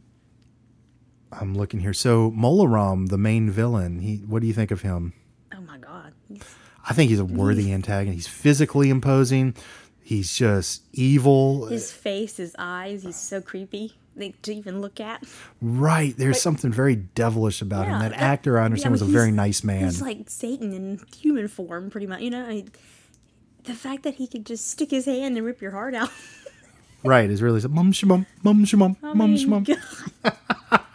[1.32, 1.94] I'm looking here.
[1.94, 4.18] So Mola Ram, the main villain, he.
[4.18, 5.14] What do you think of him?
[5.56, 6.14] Oh my god.
[6.28, 6.44] He's-
[6.88, 8.16] I think he's a worthy antagonist.
[8.16, 9.54] He's physically imposing.
[10.02, 11.68] He's just evil.
[11.68, 13.96] His face, his eyes, he's so creepy.
[14.16, 15.24] Like to even look at.
[15.62, 16.16] right.
[16.18, 18.00] There's something very devilish about him.
[18.00, 19.84] That that- actor, I yeah, understand, but was a very nice man.
[19.84, 22.22] He's like Satan in human form, pretty much.
[22.22, 22.72] You know, I mean,
[23.64, 26.10] the fact that he could just stick his hand and rip your heart out.
[27.04, 27.30] right.
[27.30, 29.78] Is really mum shmum, mum shmum, I mum shmum.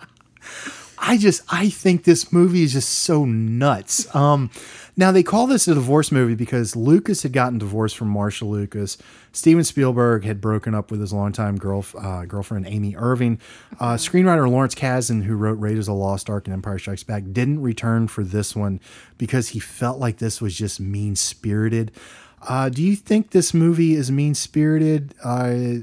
[1.06, 4.12] I just I think this movie is just so nuts.
[4.14, 4.50] Um,
[4.96, 8.96] now they call this a divorce movie because Lucas had gotten divorced from Marsha Lucas.
[9.32, 13.40] Steven Spielberg had broken up with his longtime girl uh, girlfriend Amy Irving.
[13.80, 17.24] Uh, screenwriter Lawrence Kasdan, who wrote Raiders of the Lost Ark and Empire Strikes Back,
[17.32, 18.80] didn't return for this one
[19.18, 21.92] because he felt like this was just mean spirited.
[22.46, 25.14] Uh, do you think this movie is mean spirited?
[25.22, 25.80] Uh,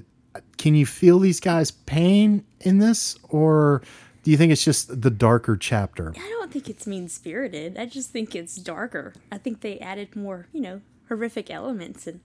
[0.58, 3.82] can you feel these guys' pain in this, or
[4.24, 6.14] do you think it's just the darker chapter?
[6.16, 7.78] I don't think it's mean spirited.
[7.78, 9.14] I just think it's darker.
[9.32, 12.20] I think they added more, you know, horrific elements and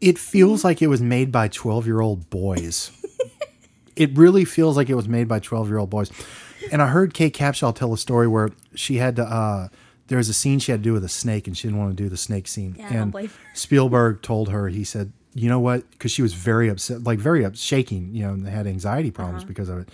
[0.00, 2.90] It feels like it was made by 12 year old boys.
[3.96, 6.10] it really feels like it was made by 12 year old boys.
[6.72, 9.68] And I heard Kate Capshaw tell a story where she had to, uh,
[10.08, 11.96] there was a scene she had to do with a snake and she didn't want
[11.96, 12.76] to do the snake scene.
[12.78, 13.30] Yeah, and.
[13.54, 15.90] Spielberg told her, he said, you know what?
[15.90, 19.42] Because she was very upset, like very up, shaking, you know, and had anxiety problems
[19.42, 19.48] Uh-huh.
[19.48, 19.88] because of it.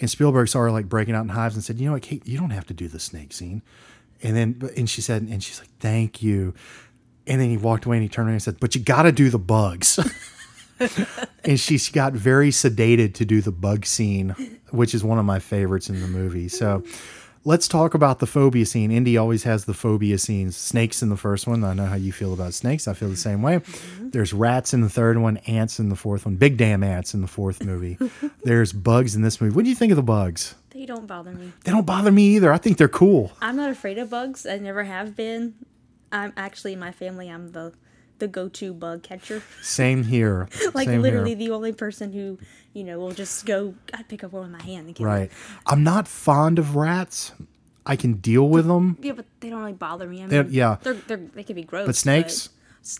[0.00, 2.26] And Spielberg saw her like breaking out in hives and said, you know what, Kate,
[2.26, 3.62] you don't have to do the snake scene.
[4.22, 6.52] And then, and she said, and she's like, thank you.
[7.26, 9.12] And then he walked away and he turned around and said, but you got to
[9.12, 9.98] do the bugs.
[11.44, 14.30] and she got very sedated to do the bug scene,
[14.70, 16.48] which is one of my favorites in the movie.
[16.48, 16.82] So
[17.44, 18.90] let's talk about the phobia scene.
[18.90, 20.56] Indy always has the phobia scenes.
[20.56, 21.62] Snakes in the first one.
[21.64, 22.88] I know how you feel about snakes.
[22.88, 23.58] I feel the same way.
[23.58, 24.10] Mm-hmm.
[24.10, 27.20] There's rats in the third one, ants in the fourth one, big damn ants in
[27.20, 27.98] the fourth movie.
[28.44, 29.54] There's bugs in this movie.
[29.54, 30.54] What do you think of the bugs?
[30.74, 31.52] they don't bother me.
[31.64, 32.52] They don't bother me either.
[32.52, 33.32] I think they're cool.
[33.40, 34.44] I'm not afraid of bugs.
[34.44, 35.54] I never have been.
[36.10, 37.28] I'm actually in my family.
[37.28, 37.72] I'm the
[38.18, 39.42] the go-to bug catcher.
[39.62, 40.48] Same here.
[40.74, 41.48] Like Same literally here.
[41.48, 42.38] the only person who
[42.72, 43.74] you know will just go.
[43.92, 45.30] I pick up one with my hand and kill Right.
[45.66, 47.32] I'm not fond of rats.
[47.86, 48.96] I can deal with them.
[49.02, 50.22] Yeah, but they don't really bother me.
[50.22, 50.78] I They're- yeah.
[50.82, 51.86] they're, they're they can be gross.
[51.86, 52.48] But snakes,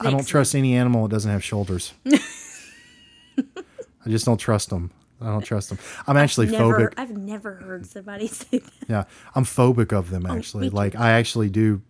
[0.00, 1.94] I don't snakes, trust any animal that doesn't have shoulders.
[4.07, 4.90] I just don't trust them.
[5.20, 5.79] I don't trust them.
[6.07, 6.94] I'm actually Never, phobic.
[6.98, 8.72] I've never heard somebody say that.
[8.88, 10.64] Yeah, I'm phobic of them oh, actually.
[10.64, 10.77] me too.
[10.77, 11.81] Like I actually do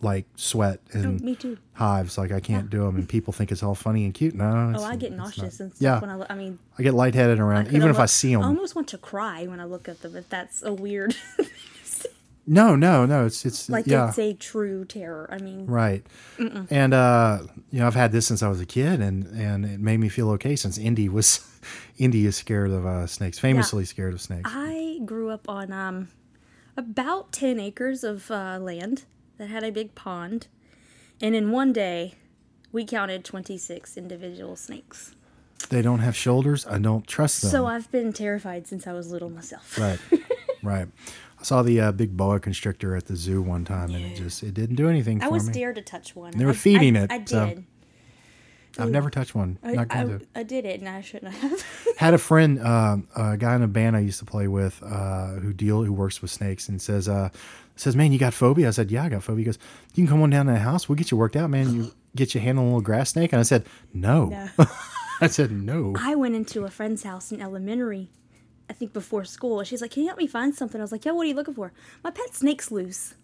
[0.00, 1.58] like sweat and Oh, me too.
[1.72, 2.16] hives.
[2.18, 4.34] Like I can't do them, and people think it's all funny and cute.
[4.34, 5.64] No, Oh, I get nauseous not.
[5.64, 6.00] and stuff Yeah.
[6.00, 6.26] when I look.
[6.30, 8.42] I mean, I get lightheaded around, even if I see them.
[8.42, 10.14] I almost want to cry when I look at them.
[10.16, 11.16] If that's a weird,
[12.46, 13.26] no, no, no.
[13.26, 14.08] It's it's like yeah.
[14.08, 15.28] it's a true terror.
[15.30, 16.04] I mean, Right.
[16.70, 19.80] And uh, you know, I've had this since I was a kid and and it
[19.80, 21.40] made me feel okay since Indy was
[21.98, 24.48] Indy is scared of uh, snakes, famously scared of snakes.
[24.52, 26.08] I grew up on um,
[26.76, 29.04] about 10 acres of uh, land
[29.38, 30.48] that had a big pond.
[31.20, 32.14] And in one day,
[32.72, 35.14] we counted 26 individual snakes.
[35.70, 36.66] They don't have shoulders.
[36.66, 37.50] I don't trust them.
[37.50, 39.78] So I've been terrified since I was little myself.
[39.78, 39.98] right.
[40.62, 40.88] right.
[41.40, 44.42] I saw the uh, big boa constrictor at the zoo one time and it just
[44.42, 45.28] it didn't do anything to me.
[45.30, 45.52] I was me.
[45.52, 46.32] dared to touch one.
[46.36, 47.28] They were I- feeding I- it, I did.
[47.28, 47.62] so
[48.78, 49.58] I've never touched one.
[49.62, 50.26] I, Not going I, to.
[50.36, 51.62] I did it and I shouldn't have.
[51.96, 55.34] Had a friend, uh, a guy in a band I used to play with, uh,
[55.34, 57.30] who deal who works with snakes, and says, uh,
[57.76, 59.58] says, "Man, you got phobia?" I said, "Yeah, I got phobia." He goes,
[59.94, 60.88] "You can come on down to the house.
[60.88, 61.74] We'll get you worked out, man.
[61.74, 64.48] You get your hand on a little grass snake." And I said, "No." No.
[65.20, 68.10] I said, "No." I went into a friend's house in elementary,
[68.70, 69.62] I think before school.
[69.64, 70.80] She's like, Can you help me find something?
[70.80, 71.72] I was like, Yeah, what are you looking for?
[72.04, 73.14] My pet snake's loose.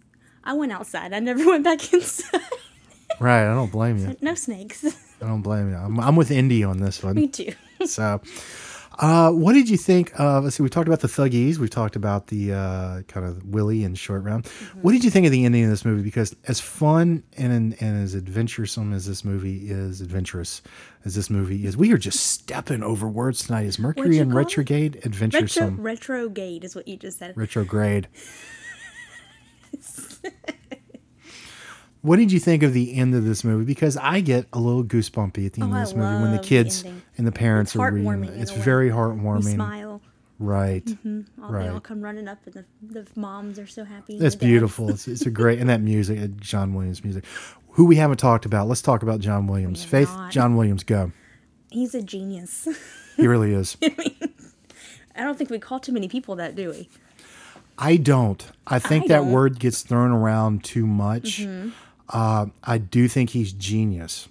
[0.43, 1.13] I went outside.
[1.13, 2.41] I never went back inside.
[3.19, 3.49] Right.
[3.49, 4.15] I don't blame you.
[4.21, 4.83] no snakes.
[5.21, 5.75] I don't blame you.
[5.77, 7.15] I'm, I'm with Indy on this one.
[7.15, 7.53] me too.
[7.85, 8.21] So,
[8.99, 10.45] uh, what did you think of?
[10.45, 10.63] Let's see.
[10.63, 11.57] We talked about the Thuggees.
[11.57, 14.45] We've talked about the uh, kind of Willie and Short Round.
[14.45, 14.79] Mm-hmm.
[14.81, 16.01] What did you think of the ending of this movie?
[16.01, 17.51] Because as fun and
[17.81, 20.61] and as adventuresome as this movie is, adventurous
[21.03, 23.65] as this movie is, we are just stepping over words tonight.
[23.65, 24.43] Is Mercury and call it?
[24.45, 25.81] retrograde Retro, adventuresome?
[25.81, 27.35] retrograde is what you just said.
[27.35, 28.07] retrograde.
[32.05, 33.65] What did you think of the end of this movie?
[33.65, 36.21] Because I get a little goosebumpy at the end Oh, of I this movie when
[36.25, 36.83] the love the kids
[37.17, 38.23] and the parents It's are reading.
[38.25, 38.39] it.
[38.41, 39.53] It's very heartwarming.
[39.55, 40.01] smile.
[40.37, 40.87] Right.
[41.41, 42.65] All, They all come running up, and the,
[43.01, 44.17] the moms are so happy.
[44.17, 44.89] It's beautiful.
[44.89, 47.23] It's, it's a great and that music, uh, John Williams music.
[47.69, 48.67] Who we haven't talked about.
[48.67, 49.83] Let's talk about John Williams.
[49.83, 50.31] Faith, not.
[50.31, 51.11] John Williams, go.
[51.71, 52.67] He's a genius.
[53.17, 53.77] He really is.
[53.81, 56.89] I don't think we call too many people that, do we?
[57.77, 58.45] I don't.
[58.67, 59.31] I think I that don't.
[59.31, 61.39] word gets thrown around too much.
[61.39, 61.69] Mm-hmm.
[62.09, 64.27] Uh, I do think he's genius.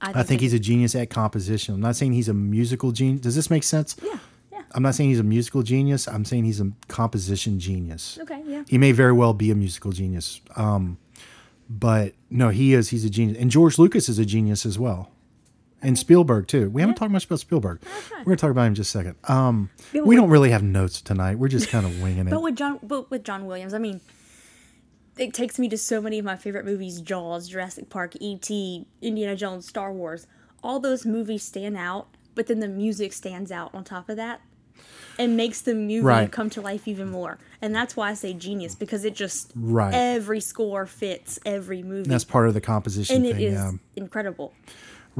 [0.00, 1.74] I think it- he's a genius at composition.
[1.74, 3.20] I'm not saying he's a musical genius.
[3.20, 3.96] Does this make sense?
[4.02, 4.18] Yeah,
[4.52, 4.62] yeah.
[4.72, 6.08] I'm not saying he's a musical genius.
[6.08, 8.18] I'm saying he's a composition genius.
[8.22, 8.64] Okay, yeah.
[8.68, 10.40] He may very well be a musical genius.
[10.56, 10.96] Um,
[11.68, 12.88] but no, he is.
[12.88, 13.36] He's a genius.
[13.38, 15.10] And George Lucas is a genius as well.
[15.82, 16.68] and Spielberg too.
[16.68, 17.80] We haven't talked much about Spielberg.
[18.18, 19.16] We're gonna talk about him in just a second.
[19.30, 21.36] Um, we don't really have notes tonight.
[21.38, 22.30] We're just kind of winging it.
[22.36, 24.00] But with John, but with John Williams, I mean,
[25.20, 29.36] it takes me to so many of my favorite movies: Jaws, Jurassic Park, E.T., Indiana
[29.36, 30.26] Jones, Star Wars.
[30.64, 34.40] All those movies stand out, but then the music stands out on top of that,
[35.18, 36.32] and makes the movie Right.
[36.32, 37.38] come to life even more.
[37.62, 39.92] And that's why I say genius because it just Right.
[39.94, 43.34] every score fits every movie, That's part of the composition and thing.
[43.36, 43.72] it is yeah.
[43.96, 44.52] incredible.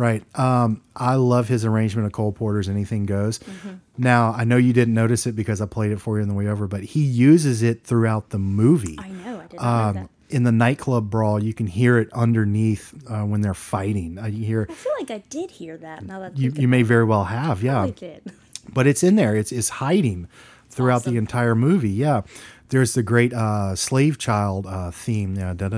[0.01, 0.23] Right.
[0.39, 3.39] Um, I love his arrangement of Cole Porter's Anything Goes.
[3.41, 3.71] Mm-hmm.
[3.99, 6.35] Now, I know you didn't notice it because I played it for you on the
[6.35, 8.97] way over, but he uses it throughout the movie.
[8.99, 9.41] I know.
[9.41, 10.09] I did not know Um, that.
[10.31, 14.19] in the nightclub brawl, you can hear it underneath uh, when they're fighting.
[14.19, 16.03] Uh, you hear I feel like I did hear that.
[16.07, 17.83] Now that you, you may very well have, yeah.
[17.83, 18.33] I did.
[18.73, 19.37] but it's in there.
[19.37, 20.29] It's it's hiding
[20.71, 21.91] throughout the entire movie.
[21.91, 22.23] Yeah,
[22.71, 25.35] there's the great uh, slave child uh, theme.
[25.35, 25.69] Yeah, da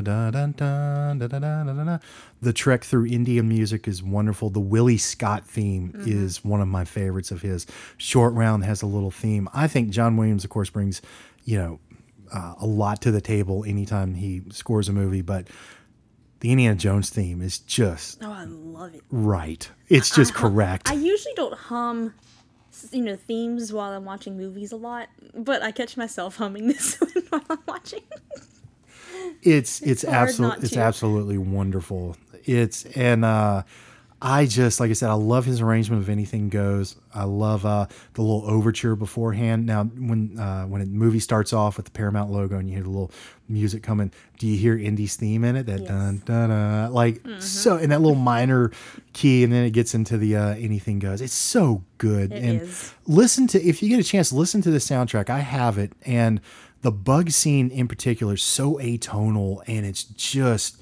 [2.43, 4.51] the trek through Indian music is wonderful.
[4.51, 6.11] The Willie Scott theme mm-hmm.
[6.11, 7.67] is one of my favorites of his.
[7.99, 9.49] Short Round has a little theme.
[9.55, 11.01] I think John Williams, of course, brings,
[11.45, 11.81] you know,
[12.35, 15.47] uh, a lot to the table anytime he scores a movie, but
[16.41, 19.03] the Indiana Jones theme is just oh, I love it.
[19.11, 20.91] Right, it's just I, correct.
[20.91, 22.13] I usually don't hum,
[22.91, 26.99] you know, themes while I'm watching movies a lot, but I catch myself humming this
[27.29, 28.03] while I'm watching.
[29.43, 32.17] It's it's, it's absolutely it's absolutely wonderful.
[32.45, 33.63] It's and uh
[34.25, 36.95] I just like I said, I love his arrangement of anything goes.
[37.13, 39.67] I love uh the little overture beforehand.
[39.67, 42.85] Now when uh when a movie starts off with the Paramount logo and you hear
[42.85, 43.11] the little
[43.49, 45.67] music coming, do you hear Indy's theme in it?
[45.67, 45.91] That Yes.
[45.91, 46.17] Mm-hmm.
[46.25, 48.71] dun dun dun like so in that little minor
[49.13, 51.21] key and then it gets into the uh anything goes.
[51.21, 52.31] It's so good.
[52.33, 52.95] It and is.
[53.09, 56.41] listen to if you get a chance listen to the soundtrack i have it and
[56.83, 60.79] the bug scene in particular is so atonal and it's just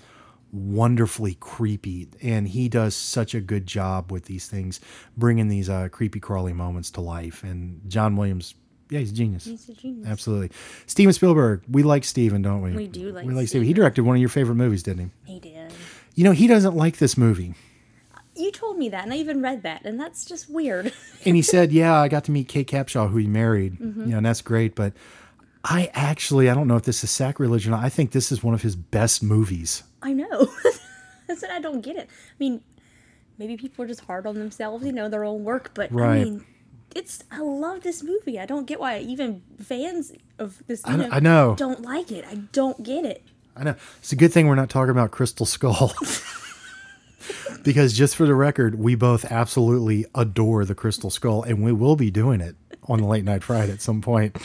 [0.52, 4.80] wonderfully creepy and he does such a good job with these things
[5.16, 8.54] bringing these uh, creepy crawly moments to life and john williams
[8.88, 10.08] yeah he's a genius He's a genius.
[10.08, 10.50] absolutely
[10.86, 14.02] steven spielberg we like steven don't we We do like we like steven he directed
[14.02, 15.72] one of your favorite movies didn't he He did.
[16.16, 17.54] you know he doesn't like this movie
[18.36, 20.92] You told me that, and I even read that, and that's just weird.
[21.26, 23.74] and he said, "Yeah, I got to meet Kate Capshaw, who he married.
[23.78, 24.00] Mm-hmm.
[24.02, 24.74] You know, and that's great.
[24.74, 24.94] But
[25.64, 27.84] I actually, I don't know if this is sacrilege or not.
[27.84, 29.82] I think this is one of his best movies.
[30.02, 30.46] I know.
[31.28, 32.08] that's what I don't get it.
[32.08, 32.62] I mean,
[33.38, 36.20] maybe people are just hard on themselves, you know, their own work, but Right.
[36.20, 36.46] I mean,
[36.96, 38.40] it's I love this movie.
[38.40, 41.54] I don't get why even fans of this I- know, I know.
[41.56, 42.24] don't like it.
[42.28, 43.22] I don't get it.
[43.56, 45.92] I know it's a good thing we're not talking about Crystal Skull,
[47.62, 51.96] because just for the record, we both absolutely adore the Crystal Skull, and we will
[51.96, 54.36] be doing it on the late night Fright at some point.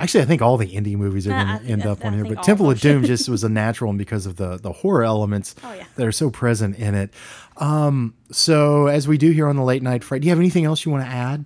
[0.00, 2.42] Actually, I think all the Indy movies are going to end up on here, but
[2.44, 5.56] Temple of of Doom just was a natural one because of the the horror elements
[5.64, 5.84] Oh, yeah.
[5.96, 7.12] that are so present in it.
[7.56, 10.64] Um, so as we do here on the late night Fright, do you have anything
[10.64, 11.44] else you want to add?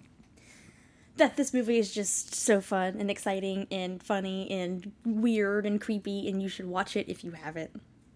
[1.16, 6.28] That this movie is just so fun and exciting and funny and weird and creepy,
[6.28, 7.70] and you should watch it if you haven't.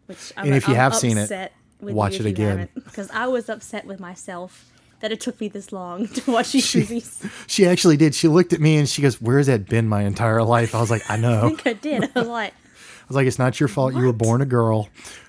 [0.07, 2.69] Which I'm, And if you I'm have seen it, watch it again.
[2.75, 4.71] because I was upset with myself
[5.01, 7.23] that it took me this long to watch these movies.
[7.47, 8.15] She actually did.
[8.15, 10.81] She looked at me and she goes, "Where has that been my entire life?" I
[10.81, 12.11] was like, "I know." I think I did.
[12.15, 12.53] I was like,
[13.07, 13.95] I was like, it's not your fault.
[13.95, 14.89] You were born a girl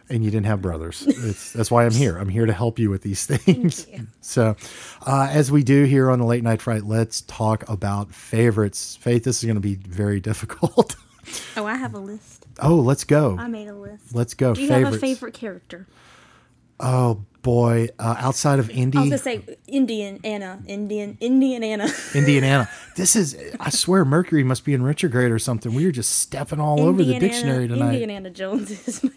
[0.09, 1.03] and you didn't have brothers.
[1.05, 2.17] It's, that's why I'm here.
[2.17, 3.87] I'm here to help you with these things.
[3.87, 4.07] you.
[4.21, 4.55] So,
[5.05, 8.95] uh, as we do here on the Late Night Fright, let's talk about favorites.
[8.95, 10.95] Faith, this is going to be very difficult.
[11.55, 12.47] oh, I have a list.
[12.61, 13.35] oh, let's go.
[13.37, 14.15] I made a list.
[14.15, 14.55] Let's go.
[14.55, 14.95] Do you favorites.
[14.95, 15.85] have a favorite character?
[16.79, 17.87] Oh, boy.
[17.97, 18.97] Uh, outside of Indy.
[18.97, 22.69] I was gonna say Indian Anna, Indian Indian Anna, Indian Anna.
[22.95, 25.73] This is, I swear, Mercury must be in retrograde or something.
[25.73, 27.93] We were just stepping all over the dictionary Anna, tonight.
[27.93, 29.11] Indian Anna Jones is my,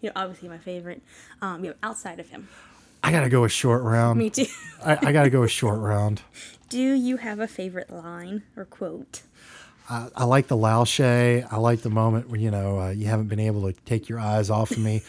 [0.00, 1.02] you know, obviously my favorite.
[1.40, 2.48] Um, you know, outside of him,
[3.02, 4.18] I got to go a short round.
[4.18, 4.46] me too.
[4.84, 6.22] I, I got to go a short round.
[6.68, 9.22] Do you have a favorite line or quote?
[9.90, 11.44] I like the Lao Che.
[11.50, 14.18] I like the moment when, you know, uh, you haven't been able to take your
[14.18, 15.02] eyes off of me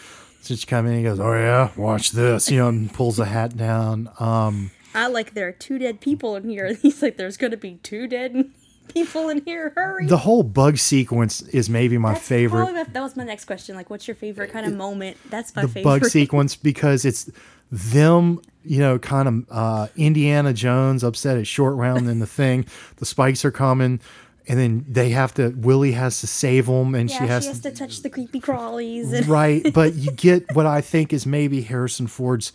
[0.44, 0.98] since you come in.
[0.98, 4.10] He goes, Oh, yeah, watch this, you know, and pulls the hat down.
[4.20, 6.74] Um, I like there are two dead people in here.
[6.82, 8.52] He's like, there's gonna be two dead
[8.94, 9.72] people in here.
[9.76, 10.06] Hurry.
[10.08, 12.72] the whole bug sequence is maybe my That's favorite.
[12.74, 13.76] my- that was my next question.
[13.76, 15.18] Like, what's your favorite kind of moment?
[15.30, 15.84] That's my the favorite.
[16.02, 17.30] bug sequence because it's
[17.72, 22.66] them, you know, kind of uh, Indiana Jones upset at short round and the thing.
[22.98, 24.00] The spikes are coming.
[24.48, 27.72] And then they have to, Willie has to save them, and Yeah, she has, to,
[27.72, 29.14] touch the creepy crawlies.
[29.14, 32.52] And right but you get what i think is maybe harrison ford's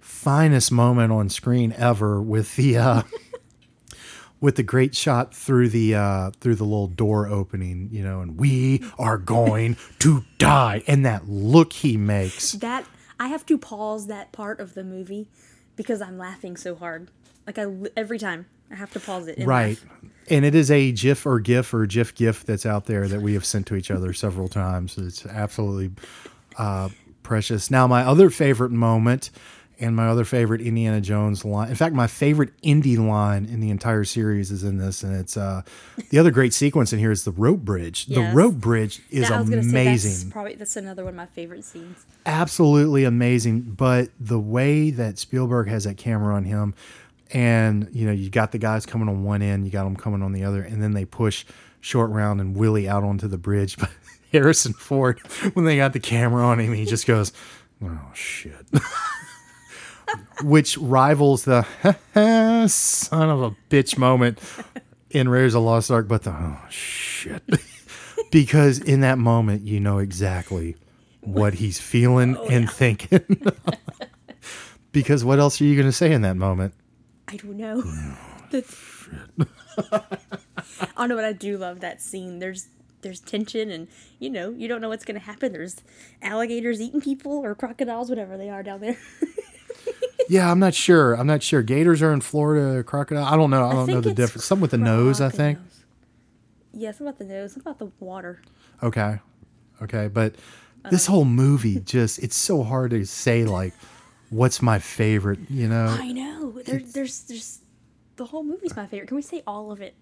[0.00, 3.02] finest moment on screen ever with the uh
[4.40, 8.38] with the great shot through the uh through the little door opening you know and
[8.38, 12.84] we are going to die and that look he makes that
[13.20, 15.28] I have to pause that part of the movie
[15.76, 17.10] because I'm laughing so hard.
[17.46, 19.38] Like I every time I have to pause it.
[19.38, 19.78] and Right.
[19.78, 20.10] laugh.
[20.28, 23.34] And it is a GIF or GIF or GIF GIF that's out there that we
[23.34, 24.96] have sent to each other several times.
[24.96, 25.90] It's absolutely
[26.56, 26.88] uh,
[27.24, 27.70] precious.
[27.70, 29.30] Now, my other favorite moment
[29.80, 33.70] and my other favorite Indiana Jones line, in fact, my favorite Indy line in the
[33.70, 35.02] entire series is in this.
[35.02, 35.62] And it's uh,
[36.10, 38.06] the other great sequence in here is the rope bridge.
[38.06, 40.30] The rope bridge is was gonna say that's amazing.
[40.30, 42.04] probably that's another one of my favorite scenes.
[42.26, 43.62] absolutely amazing.
[43.62, 46.74] But the way that Spielberg has that camera on him,
[47.32, 50.22] and you know, you got the guys coming on one end, you got them coming
[50.22, 51.44] on the other, and then they push
[51.80, 53.76] short round and Willie out onto the bridge.
[54.30, 55.18] But Harrison Ford,
[55.54, 57.32] when they got the camera on him, he just goes,
[57.82, 58.66] "Oh shit."
[60.42, 61.64] Which rivals the
[62.68, 64.38] son of a bitch moment
[65.10, 67.42] in Raiders of Lost Ark, but the oh shit.
[68.30, 70.76] because in that moment, you know exactly
[71.20, 73.42] what he's feeling oh, and thinking.
[74.92, 76.74] because what else are you going to say in that moment?
[77.30, 77.82] I don't know.
[77.84, 78.18] Oh,
[78.50, 79.08] That's-
[79.92, 82.38] I don't know, but I do love that scene.
[82.38, 82.68] There's
[83.02, 85.52] there's tension, and you know you don't know what's gonna happen.
[85.52, 85.76] There's
[86.22, 88.96] alligators eating people or crocodiles, whatever they are down there.
[90.28, 91.14] Yeah, I'm not sure.
[91.14, 91.60] I'm not sure.
[91.60, 92.84] Gators are in Florida.
[92.84, 93.24] Crocodile.
[93.24, 93.66] I don't know.
[93.66, 94.44] I don't know the difference.
[94.44, 95.58] Something with the nose, I think.
[96.72, 98.40] Yeah, something about the nose, something about the water.
[98.80, 99.18] Okay.
[99.82, 100.06] Okay.
[100.06, 100.36] But
[100.88, 103.74] this whole movie just, it's so hard to say, like,
[104.30, 105.96] what's my favorite, you know?
[105.98, 106.60] I know.
[106.64, 107.60] There, there's there's
[108.16, 109.06] the whole movie's my favorite.
[109.08, 109.94] Can we say all of it?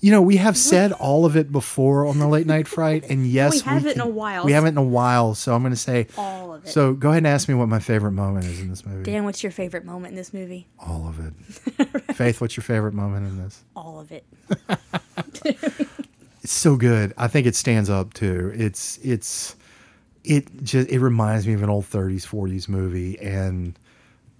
[0.00, 3.26] You know, we have said all of it before on the late night fright, and
[3.30, 4.44] yes, we haven't in a while.
[4.44, 6.68] We haven't in a while, so I'm going to say All of it.
[6.68, 9.10] So go ahead and ask me what my favorite moment is in this movie.
[9.10, 10.66] Dan, what's your favorite moment in this movie?
[10.78, 11.32] All of it.
[12.14, 13.64] Faith, what's your favorite moment in this?
[13.74, 14.24] All of it.
[16.46, 17.12] It's so good.
[17.18, 18.52] I think it stands up too.
[18.54, 19.56] It's it's
[20.26, 23.78] it just it reminds me of an old 30s 40s movie and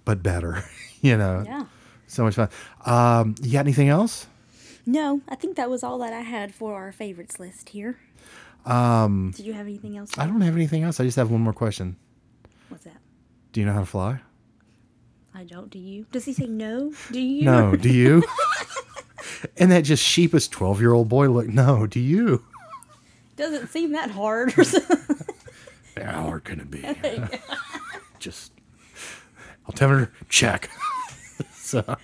[0.05, 0.63] but better.
[1.01, 1.43] you know.
[1.45, 1.65] Yeah.
[2.07, 2.49] So much fun.
[2.85, 4.27] Um, you got anything else?
[4.85, 7.97] No, I think that was all that I had for our favorites list here.
[8.65, 10.17] Um, Did you have anything else?
[10.17, 10.99] I don't have anything else.
[10.99, 11.97] I just have one more question.
[12.69, 12.97] What's that?
[13.51, 14.19] Do you know how to fly?
[15.33, 15.69] I don't.
[15.69, 16.05] Do you?
[16.11, 16.93] Does he say no?
[17.11, 17.43] Do you?
[17.43, 17.75] No.
[17.75, 18.23] Do you?
[19.57, 21.47] and that just sheepish 12 year old boy look.
[21.47, 21.85] No.
[21.85, 22.43] Do you?
[23.35, 24.57] Doesn't seem that hard.
[24.57, 25.25] or something.
[26.03, 26.81] How hard can it be?
[28.19, 28.51] Just,
[29.65, 30.69] I'll tell her check.
[31.53, 31.97] so,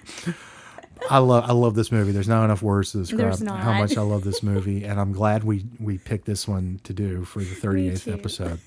[1.10, 2.12] I love I love this movie.
[2.12, 5.44] There's not enough words to describe how much I love this movie, and I'm glad
[5.44, 8.60] we we picked this one to do for the 38th episode.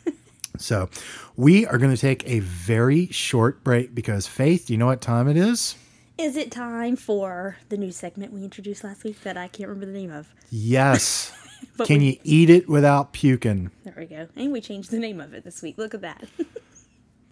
[0.58, 0.88] So,
[1.36, 5.02] we are going to take a very short break because Faith, do you know what
[5.02, 5.76] time it is?
[6.18, 9.84] Is it time for the new segment we introduced last week that I can't remember
[9.84, 10.32] the name of?
[10.50, 11.30] Yes.
[11.76, 13.70] But Can we- you eat it without puking?
[13.84, 14.28] There we go.
[14.36, 15.78] And we changed the name of it this week.
[15.78, 16.24] Look at that.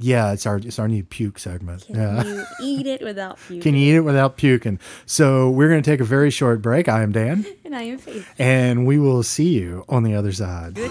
[0.01, 1.87] Yeah, it's our it's our new puke segment.
[1.87, 2.25] Can yeah.
[2.25, 3.61] you eat it without puking?
[3.63, 4.81] Can you eat it without puking?
[5.07, 6.89] So we're going to take a very short break.
[6.89, 8.29] I am Dan, And I am Faith.
[8.37, 10.75] and we will see you on the other side.
[10.75, 10.91] Gudse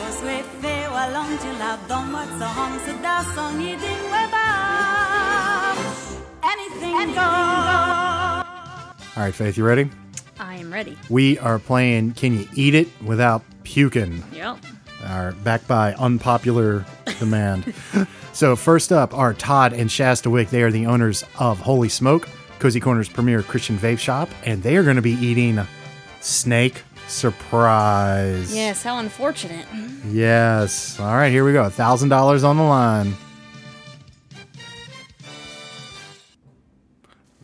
[0.00, 4.10] was way fair var långt till att de var sång så där sång i din
[4.10, 4.48] webba
[6.40, 7.18] Anything
[9.14, 9.90] All right, Faith, you ready?
[10.40, 10.96] I am ready.
[11.08, 14.22] We are playing Can You Eat It Without Puking?
[14.32, 14.58] Yep.
[15.06, 16.84] Are backed by unpopular
[17.18, 17.72] demand.
[18.32, 20.50] so first up are Todd and Shasta Wick.
[20.50, 22.28] They are the owners of Holy Smoke,
[22.58, 25.60] Cozy Corner's premier Christian vape shop, and they are going to be eating
[26.20, 28.54] Snake Surprise.
[28.54, 29.66] Yes, how unfortunate.
[30.08, 31.00] Yes.
[31.00, 31.68] All right, here we go.
[31.70, 33.14] thousand dollars on the line.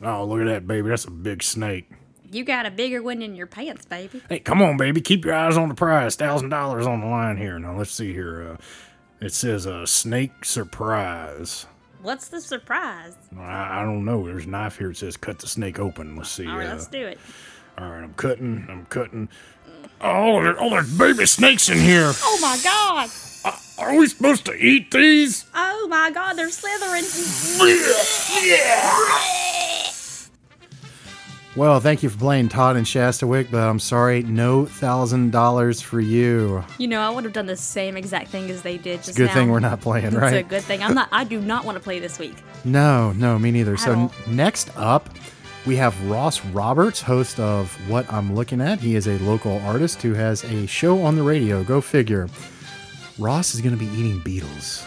[0.02, 0.88] Oh, look at that, baby.
[0.88, 1.88] That's a big snake.
[2.34, 4.20] You got a bigger one in your pants, baby.
[4.28, 5.00] Hey, come on, baby.
[5.00, 6.16] Keep your eyes on the prize.
[6.16, 7.60] Thousand dollars on the line here.
[7.60, 8.42] Now let's see here.
[8.42, 8.56] Uh,
[9.24, 11.66] it says a uh, snake surprise.
[12.02, 13.14] What's the surprise?
[13.38, 14.26] I, I don't know.
[14.26, 14.90] There's a knife here.
[14.90, 16.16] It says cut the snake open.
[16.16, 16.48] Let's see.
[16.48, 17.20] All right, uh, let's do it.
[17.78, 18.66] all right, I'm cutting.
[18.68, 19.28] I'm cutting.
[20.00, 22.10] Oh, there, oh, there's baby snakes in here.
[22.20, 23.10] Oh my god!
[23.78, 25.44] Are we supposed to eat these?
[25.54, 27.04] Oh my god, they're slithering.
[31.56, 35.80] Well, thank you for playing Todd and Shasta Wick, but I'm sorry, no thousand dollars
[35.80, 36.64] for you.
[36.78, 39.28] You know, I would have done the same exact thing as they did just Good
[39.28, 39.34] now.
[39.34, 40.34] thing we're not playing, right?
[40.34, 40.82] It's a good thing.
[40.82, 41.08] I'm not.
[41.12, 42.34] I do not want to play this week.
[42.64, 43.76] No, no, me neither.
[43.76, 44.12] So all.
[44.26, 45.08] n- next up,
[45.64, 48.80] we have Ross Roberts, host of What I'm Looking At.
[48.80, 51.62] He is a local artist who has a show on the radio.
[51.62, 52.28] Go figure.
[53.16, 54.84] Ross is going to be eating beetles.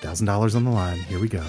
[0.00, 0.98] Thousand dollars on the line.
[1.00, 1.42] Here we go.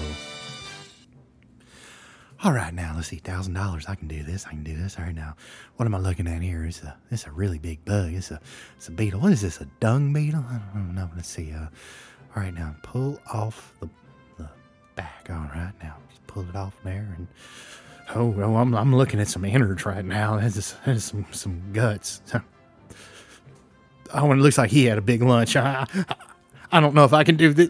[2.44, 3.16] All right, now let's see.
[3.16, 3.86] Thousand dollars.
[3.88, 4.46] I can do this.
[4.46, 4.96] I can do this.
[4.96, 5.34] All right, now,
[5.76, 6.64] what am I looking at here?
[6.64, 8.12] It's a it's a really big bug.
[8.12, 8.40] It's a
[8.76, 9.20] it's a beetle.
[9.20, 9.60] What is this?
[9.60, 10.44] A dung beetle?
[10.48, 11.10] I don't know.
[11.16, 11.52] Let's see.
[11.52, 11.66] Uh,
[12.36, 13.88] all right, now pull off the
[14.36, 14.48] the
[14.94, 15.26] back.
[15.30, 17.26] All right, now just pull it off there and.
[18.14, 20.38] Oh well, I'm I'm looking at some innards right now.
[20.38, 22.22] That's just, that's some some guts.
[24.14, 25.54] Oh, and it looks like he had a big lunch.
[25.56, 26.16] I, I,
[26.72, 27.68] I don't know if I can do this.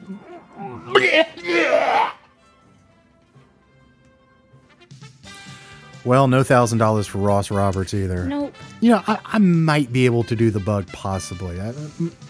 [6.08, 8.24] Well, no thousand dollars for Ross Roberts either.
[8.24, 8.54] Nope.
[8.80, 11.60] You know, I, I might be able to do the bug possibly.
[11.60, 11.74] I,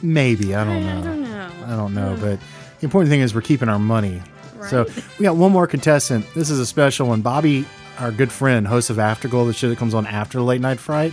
[0.03, 0.99] maybe I don't know.
[0.99, 1.51] I don't know.
[1.65, 2.41] I don't know, but
[2.81, 4.21] the important thing is we're keeping our money.
[4.57, 4.69] Right.
[4.69, 4.85] So
[5.17, 6.27] we got one more contestant.
[6.35, 7.23] This is a special one.
[7.23, 7.67] Bobby,
[8.01, 11.13] our good friend, host of Afterglow, the show that comes on after Late Night Fright,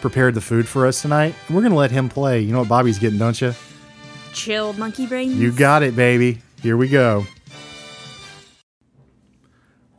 [0.00, 1.36] prepared the food for us tonight.
[1.46, 2.40] And we're gonna let him play.
[2.40, 3.54] You know what Bobby's getting, don't you?
[4.32, 5.36] Chilled monkey brains.
[5.36, 6.42] You got it, baby.
[6.60, 7.24] Here we go.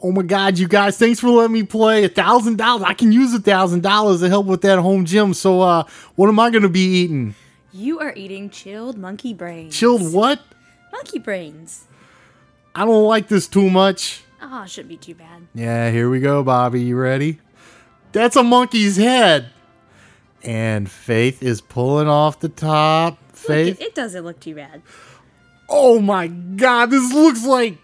[0.03, 0.97] Oh my God, you guys!
[0.97, 2.05] Thanks for letting me play.
[2.05, 2.85] A thousand dollars.
[2.87, 5.33] I can use a thousand dollars to help with that home gym.
[5.33, 5.83] So, uh,
[6.15, 7.35] what am I gonna be eating?
[7.71, 9.75] You are eating chilled monkey brains.
[9.75, 10.41] Chilled what?
[10.91, 11.85] monkey brains.
[12.75, 14.23] I don't like this too much.
[14.41, 15.43] Ah, shouldn't be too bad.
[15.53, 16.81] Yeah, here we go, Bobby.
[16.81, 17.39] You ready?
[18.11, 19.49] That's a monkey's head.
[20.43, 23.19] And Faith is pulling off the top.
[23.33, 23.79] Faith.
[23.79, 24.81] it, it doesn't look too bad.
[25.69, 27.77] oh my God, this looks like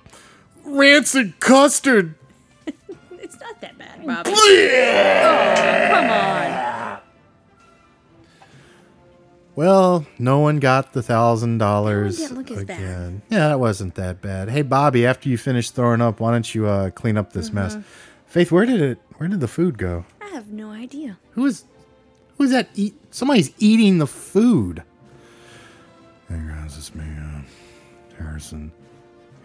[0.67, 2.15] rancid custard.
[3.19, 4.29] It's not that bad, Robbie.
[4.31, 6.99] oh, come on.
[9.55, 12.79] Well, no one got the thousand dollars didn't look as bad.
[12.79, 13.21] again.
[13.29, 14.49] Yeah, that wasn't that bad.
[14.49, 17.73] Hey, Bobby, after you finish throwing up, why don't you uh, clean up this mess?
[17.73, 17.81] Mm-hmm.
[18.27, 18.99] Faith, where did it?
[19.17, 20.05] Where did the food go?
[20.21, 21.17] I have no idea.
[21.31, 21.65] Who is?
[22.37, 22.69] Who is that?
[22.75, 22.93] Eat?
[23.11, 24.83] Somebody's eating the food.
[26.29, 27.41] Hey guys, it's me, uh,
[28.23, 28.71] Harrison.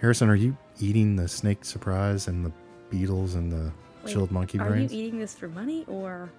[0.01, 2.53] Harrison, are you eating the snake surprise and the
[2.91, 3.73] beetles and the
[4.05, 4.93] Wait, chilled monkey are brains?
[4.93, 6.31] Are you eating this for money or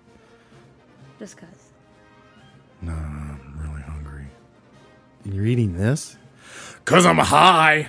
[1.19, 1.49] just cause?
[2.81, 4.25] no, I'm really hungry.
[5.23, 6.17] And you're eating this?
[6.85, 7.87] Cause I'm high.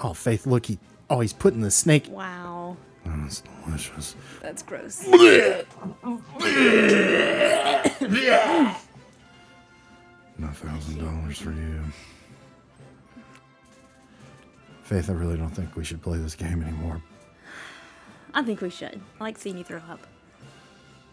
[0.00, 0.78] Oh, Faith, look, he.
[1.10, 2.06] Oh, he's putting the snake.
[2.08, 4.14] Wow, Oh, it's delicious.
[4.40, 5.04] that's gross.
[10.38, 11.80] No thousand dollars for you.
[14.82, 17.02] Faith, I really don't think we should play this game anymore.
[18.34, 19.00] I think we should.
[19.20, 20.00] I like seeing you throw up.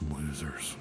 [0.09, 0.75] Losers.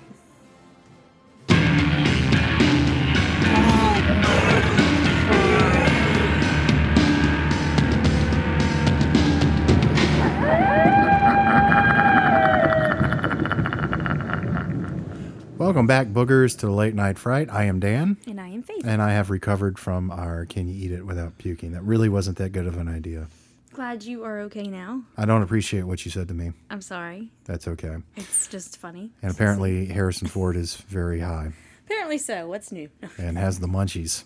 [15.69, 17.53] Welcome back, boogers, to the Late Night Fright.
[17.53, 18.87] I am Dan, And I am Faith.
[18.87, 21.73] and I have recovered from our Can You Eat It Without Puking.
[21.73, 23.27] That really wasn't that good of an idea.
[23.75, 25.03] Glad you are okay now.
[25.19, 26.53] I don't appreciate what you said to me.
[26.71, 27.33] I'm sorry.
[27.45, 27.97] That's okay.
[28.16, 29.11] It's just funny.
[29.21, 31.53] And apparently, Harrison Ford is very high
[31.85, 32.49] Apparently so.
[32.49, 32.89] What's new?
[33.19, 34.25] and has the munchies.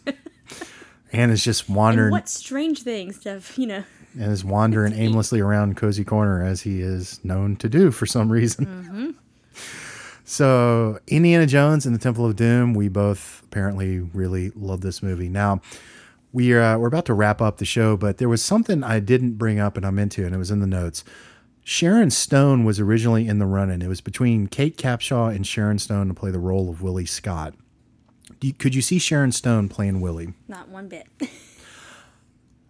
[1.12, 3.82] and is just And wandering what strange things have, you know,
[4.14, 8.30] and is wandering aimlessly around Cozy Corner as he is known to do for some
[8.30, 8.66] reason.
[8.66, 9.10] Mm-hmm.
[10.32, 15.28] So, Indiana Jones and the Temple of Doom, we both apparently really love this movie.
[15.28, 15.60] Now,
[16.32, 19.34] we are, we're about to wrap up the show, but there was something I didn't
[19.34, 21.04] bring up and I'm into, and it was in the notes.
[21.64, 23.82] Sharon Stone was originally in the running.
[23.82, 27.52] It was between Kate Capshaw and Sharon Stone to play the role of Willie Scott.
[28.40, 30.32] Do you, could you see Sharon Stone playing Willie?
[30.48, 31.08] not one bit.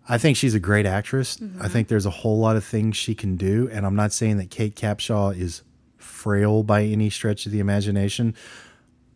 [0.09, 1.39] I think she's a great actress.
[1.41, 1.67] I mm-hmm.
[1.69, 4.51] think there's a whole lot of things she can do, and I'm not saying that
[4.51, 5.63] Kate Capshaw is
[6.03, 8.35] frail by any stretch of the imagination,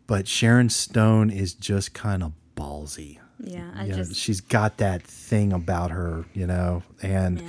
[0.07, 3.19] but Sharon Stone is just kind of ballsy.
[3.39, 7.47] yeah, I just she's got that thing about her, you know, and Yeah.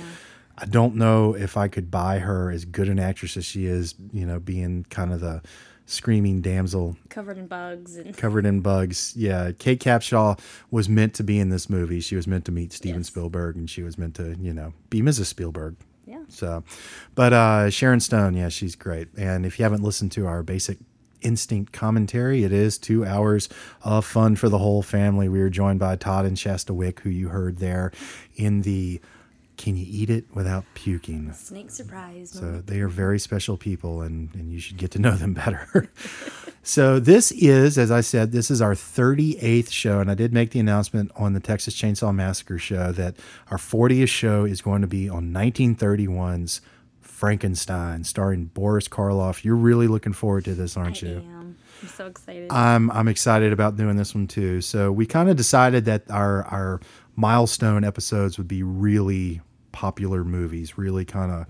[0.61, 3.95] I don't know if I could buy her as good an actress as she is,
[4.11, 5.41] you know, being kind of the
[5.85, 9.13] screaming damsel covered in bugs and covered in bugs.
[9.15, 10.37] Yeah, Kate Capshaw
[10.69, 12.01] was meant to be in this movie.
[12.01, 13.07] She was meant to meet Steven Yes.
[13.07, 15.25] Spielberg, and she was meant to, you know, be Mrs.
[15.27, 15.77] Spielberg.
[16.09, 16.23] Yeah.
[16.27, 16.63] So,
[17.13, 19.09] but uh, Sharon Stone, yeah, she's great.
[19.15, 20.79] And if you haven't listened to our basic
[21.21, 23.47] instinct commentary, it is two hours
[23.83, 25.29] of fun for the whole family.
[25.29, 27.91] We are joined by Todd and Shasta Wick, who you heard there
[28.35, 28.99] in the
[29.59, 31.33] Can You Eat It Without Puking?
[31.33, 32.29] Snake surprise.
[32.29, 32.67] So moment.
[32.67, 35.91] they are very special people, and, and you should get to know them better.
[36.63, 40.51] so this is, as I said, this is our 38th show, and I did make
[40.51, 43.17] the announcement on the Texas Chainsaw Massacre show that
[43.51, 46.61] our 40th show is going to be on 1931's
[47.01, 49.43] Frankenstein, starring Boris Karloff.
[49.43, 51.09] You're really looking forward to this, aren't you?
[51.09, 51.17] I you?
[51.19, 51.57] am.
[51.81, 52.49] I'm so excited.
[52.49, 54.61] I'm I'm excited about doing this one too.
[54.61, 56.79] So we kind of decided that our our
[57.17, 59.41] milestone episodes would be really
[59.79, 61.45] popular movies, really kind of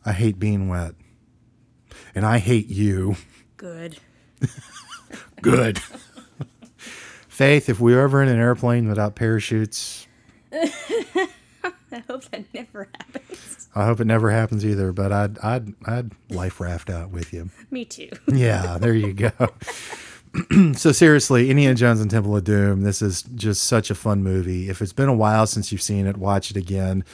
[0.05, 0.95] I hate being wet.
[2.15, 3.17] And I hate you.
[3.57, 3.99] Good.
[5.43, 5.79] Good.
[7.29, 10.07] Faith, if we were ever in an airplane without parachutes,
[10.53, 13.62] I hope that never happens.
[13.75, 17.51] I hope it never happens either, but I'd I'd I'd life raft out with you.
[17.71, 18.11] Me too.
[18.33, 19.33] Yeah, there you go.
[20.75, 24.69] so seriously, Indiana Jones and Temple of Doom, this is just such a fun movie.
[24.71, 27.05] If it's been a while since you've seen it, watch it again.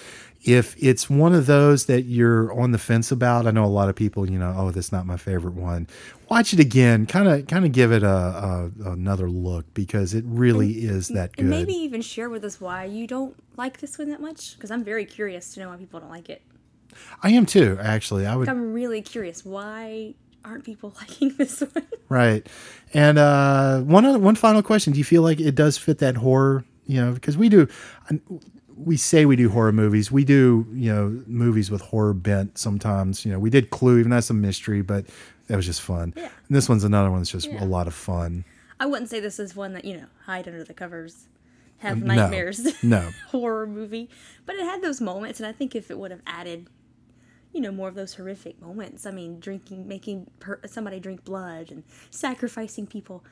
[0.44, 3.88] If it's one of those that you're on the fence about, I know a lot
[3.88, 5.88] of people, you know, oh, that's not my favorite one.
[6.28, 10.24] Watch it again, kind of, kind of give it a, a another look because it
[10.26, 11.40] really is that good.
[11.40, 14.70] And maybe even share with us why you don't like this one that much, because
[14.70, 16.40] I'm very curious to know why people don't like it.
[17.22, 18.26] I am too, actually.
[18.26, 21.86] I would I'm really curious why aren't people liking this one?
[22.08, 22.46] Right.
[22.94, 26.16] And uh, one other, one final question: Do you feel like it does fit that
[26.16, 26.64] horror?
[26.86, 27.68] You know, because we do,
[28.76, 30.10] we say we do horror movies.
[30.10, 33.26] We do, you know, movies with horror bent sometimes.
[33.26, 35.04] You know, we did Clue, even that's a mystery, but
[35.48, 36.14] that was just fun.
[36.16, 36.24] Yeah.
[36.48, 37.62] And this one's another one that's just Yeah.
[37.62, 38.44] a lot of fun.
[38.80, 41.26] I wouldn't say this is one that you know hide under the covers,
[41.78, 42.14] have no.
[42.14, 43.10] nightmares, No.
[43.28, 44.08] horror movie.
[44.46, 46.68] But it had those moments, and I think if it would have added,
[47.52, 49.06] you know, more of those horrific moments.
[49.06, 53.24] I mean, drinking, making per- somebody drink blood, and sacrificing people.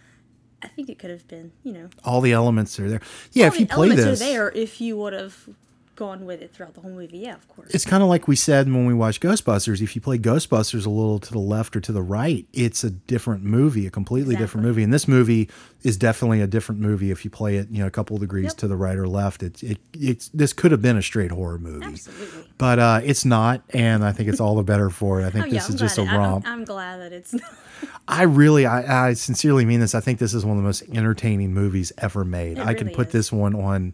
[0.62, 3.00] I think it could have been, you know, All the elements are there.
[3.32, 5.48] Yeah, all if you play elements this, are there if you would have
[5.96, 7.18] gone with it throughout the whole movie.
[7.18, 7.70] Yeah, of course.
[7.74, 9.80] it's kind of like we said when we watched Ghostbusters.
[9.82, 12.90] If you play Ghostbusters a little to the left or to the right, it's a
[12.90, 14.82] different movie, a completely different movie.
[14.82, 15.48] And this movie
[15.82, 18.44] is definitely a different movie if you play it, you know, a couple of degrees
[18.44, 18.56] Yep.
[18.58, 19.42] to the right or left.
[19.42, 22.44] It, it it's this could have been a straight horror movie, Absolutely.
[22.58, 25.24] but uh, it's not, and I think it's all the better for it.
[25.26, 26.46] I think Oh, this I'm is just a romp.
[26.46, 27.34] I'm, glad that it's.
[28.08, 29.94] I really, I, I sincerely mean this.
[29.94, 32.58] I think this is one of the most entertaining movies ever made.
[32.58, 33.12] It I can put is.
[33.12, 33.92] this one on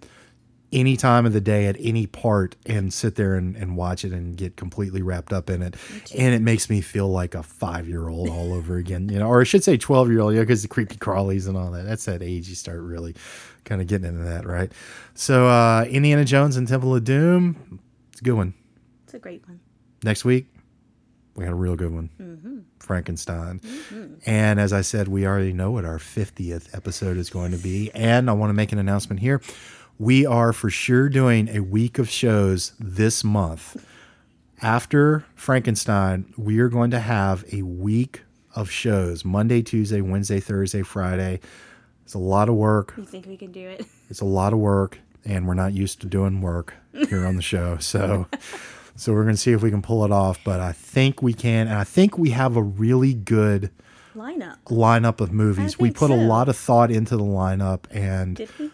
[0.72, 4.12] any time of the day at any part and sit there and, and watch it
[4.12, 5.76] and get completely wrapped up in it.
[6.16, 9.28] And it makes me feel like a five year old all over again, you know,
[9.28, 11.70] or I should say 12 year old, you know, because the creepy crawlies and all
[11.72, 11.84] that.
[11.84, 13.14] That's that age you start really
[13.64, 14.72] kind of getting into that, right?
[15.14, 18.54] So, uh, Indiana Jones and Temple of Doom, it's a good one.
[19.04, 19.60] it's a great one.
[20.02, 20.46] Next week,
[21.36, 22.58] we got a real good one Mm-hmm.
[22.78, 23.60] Frankenstein.
[24.26, 27.90] And as I said, we already know what our 50th episode is going to be.
[27.94, 29.40] And I want to make an announcement here.
[29.99, 33.84] We are for sure doing a week of shows this month.
[34.61, 38.22] After Frankenstein, we are going to have a week
[38.55, 41.40] of shows Monday, Tuesday, Wednesday, Thursday, Friday.
[42.05, 42.95] It's a lot of work.
[42.97, 43.86] You think we can do it?
[44.11, 46.74] It's a lot of work, and we're not used to doing work
[47.09, 47.78] here on the show.
[47.80, 48.26] So,
[48.95, 50.38] so we're going to see if we can pull it off.
[50.45, 53.70] But I think we can, and I think we have a really good
[54.14, 54.59] Lineup.
[54.66, 55.78] lineup of movies.
[55.78, 58.51] We put a lot of thought into the lineup, and Did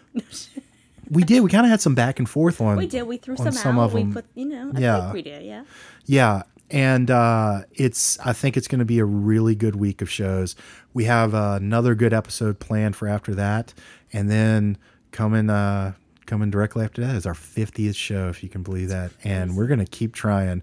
[1.09, 1.23] we?
[1.23, 1.41] did.
[1.41, 2.77] We kind of had some back and forth on.
[2.77, 3.03] we did.
[3.03, 3.85] We threw on some, out.
[3.85, 4.13] of we them.
[4.13, 5.01] put, you know, I Yeah.
[5.01, 5.43] think we did.
[5.45, 5.63] Yeah.
[6.05, 8.17] Yeah, and uh, it's.
[8.19, 10.55] I think it's going to be a really good week of shows.
[10.93, 13.73] We have uh, another good episode planned for after that,
[14.13, 14.77] and then
[15.11, 15.93] coming uh,
[16.25, 19.11] coming directly after that is our fiftieth show, if you can believe that.
[19.23, 20.61] And we're going to keep trying.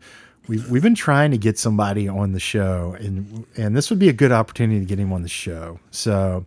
[0.48, 4.08] We've, we've been trying to get somebody on the show, and and this would be
[4.08, 5.80] a good opportunity to get him on the show.
[5.90, 6.46] So,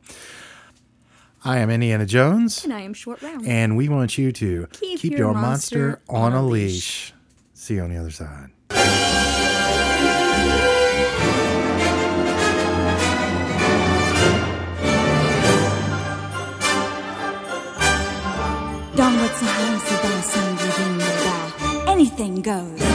[1.44, 2.64] I am Indiana Jones.
[2.64, 3.48] And I am Short Round.
[3.48, 7.12] And we want you to keep, keep your, your, monster, monster on, a leash.
[7.12, 7.14] leash.
[7.54, 8.50] See you on the other side.
[21.88, 22.89] Anything goes.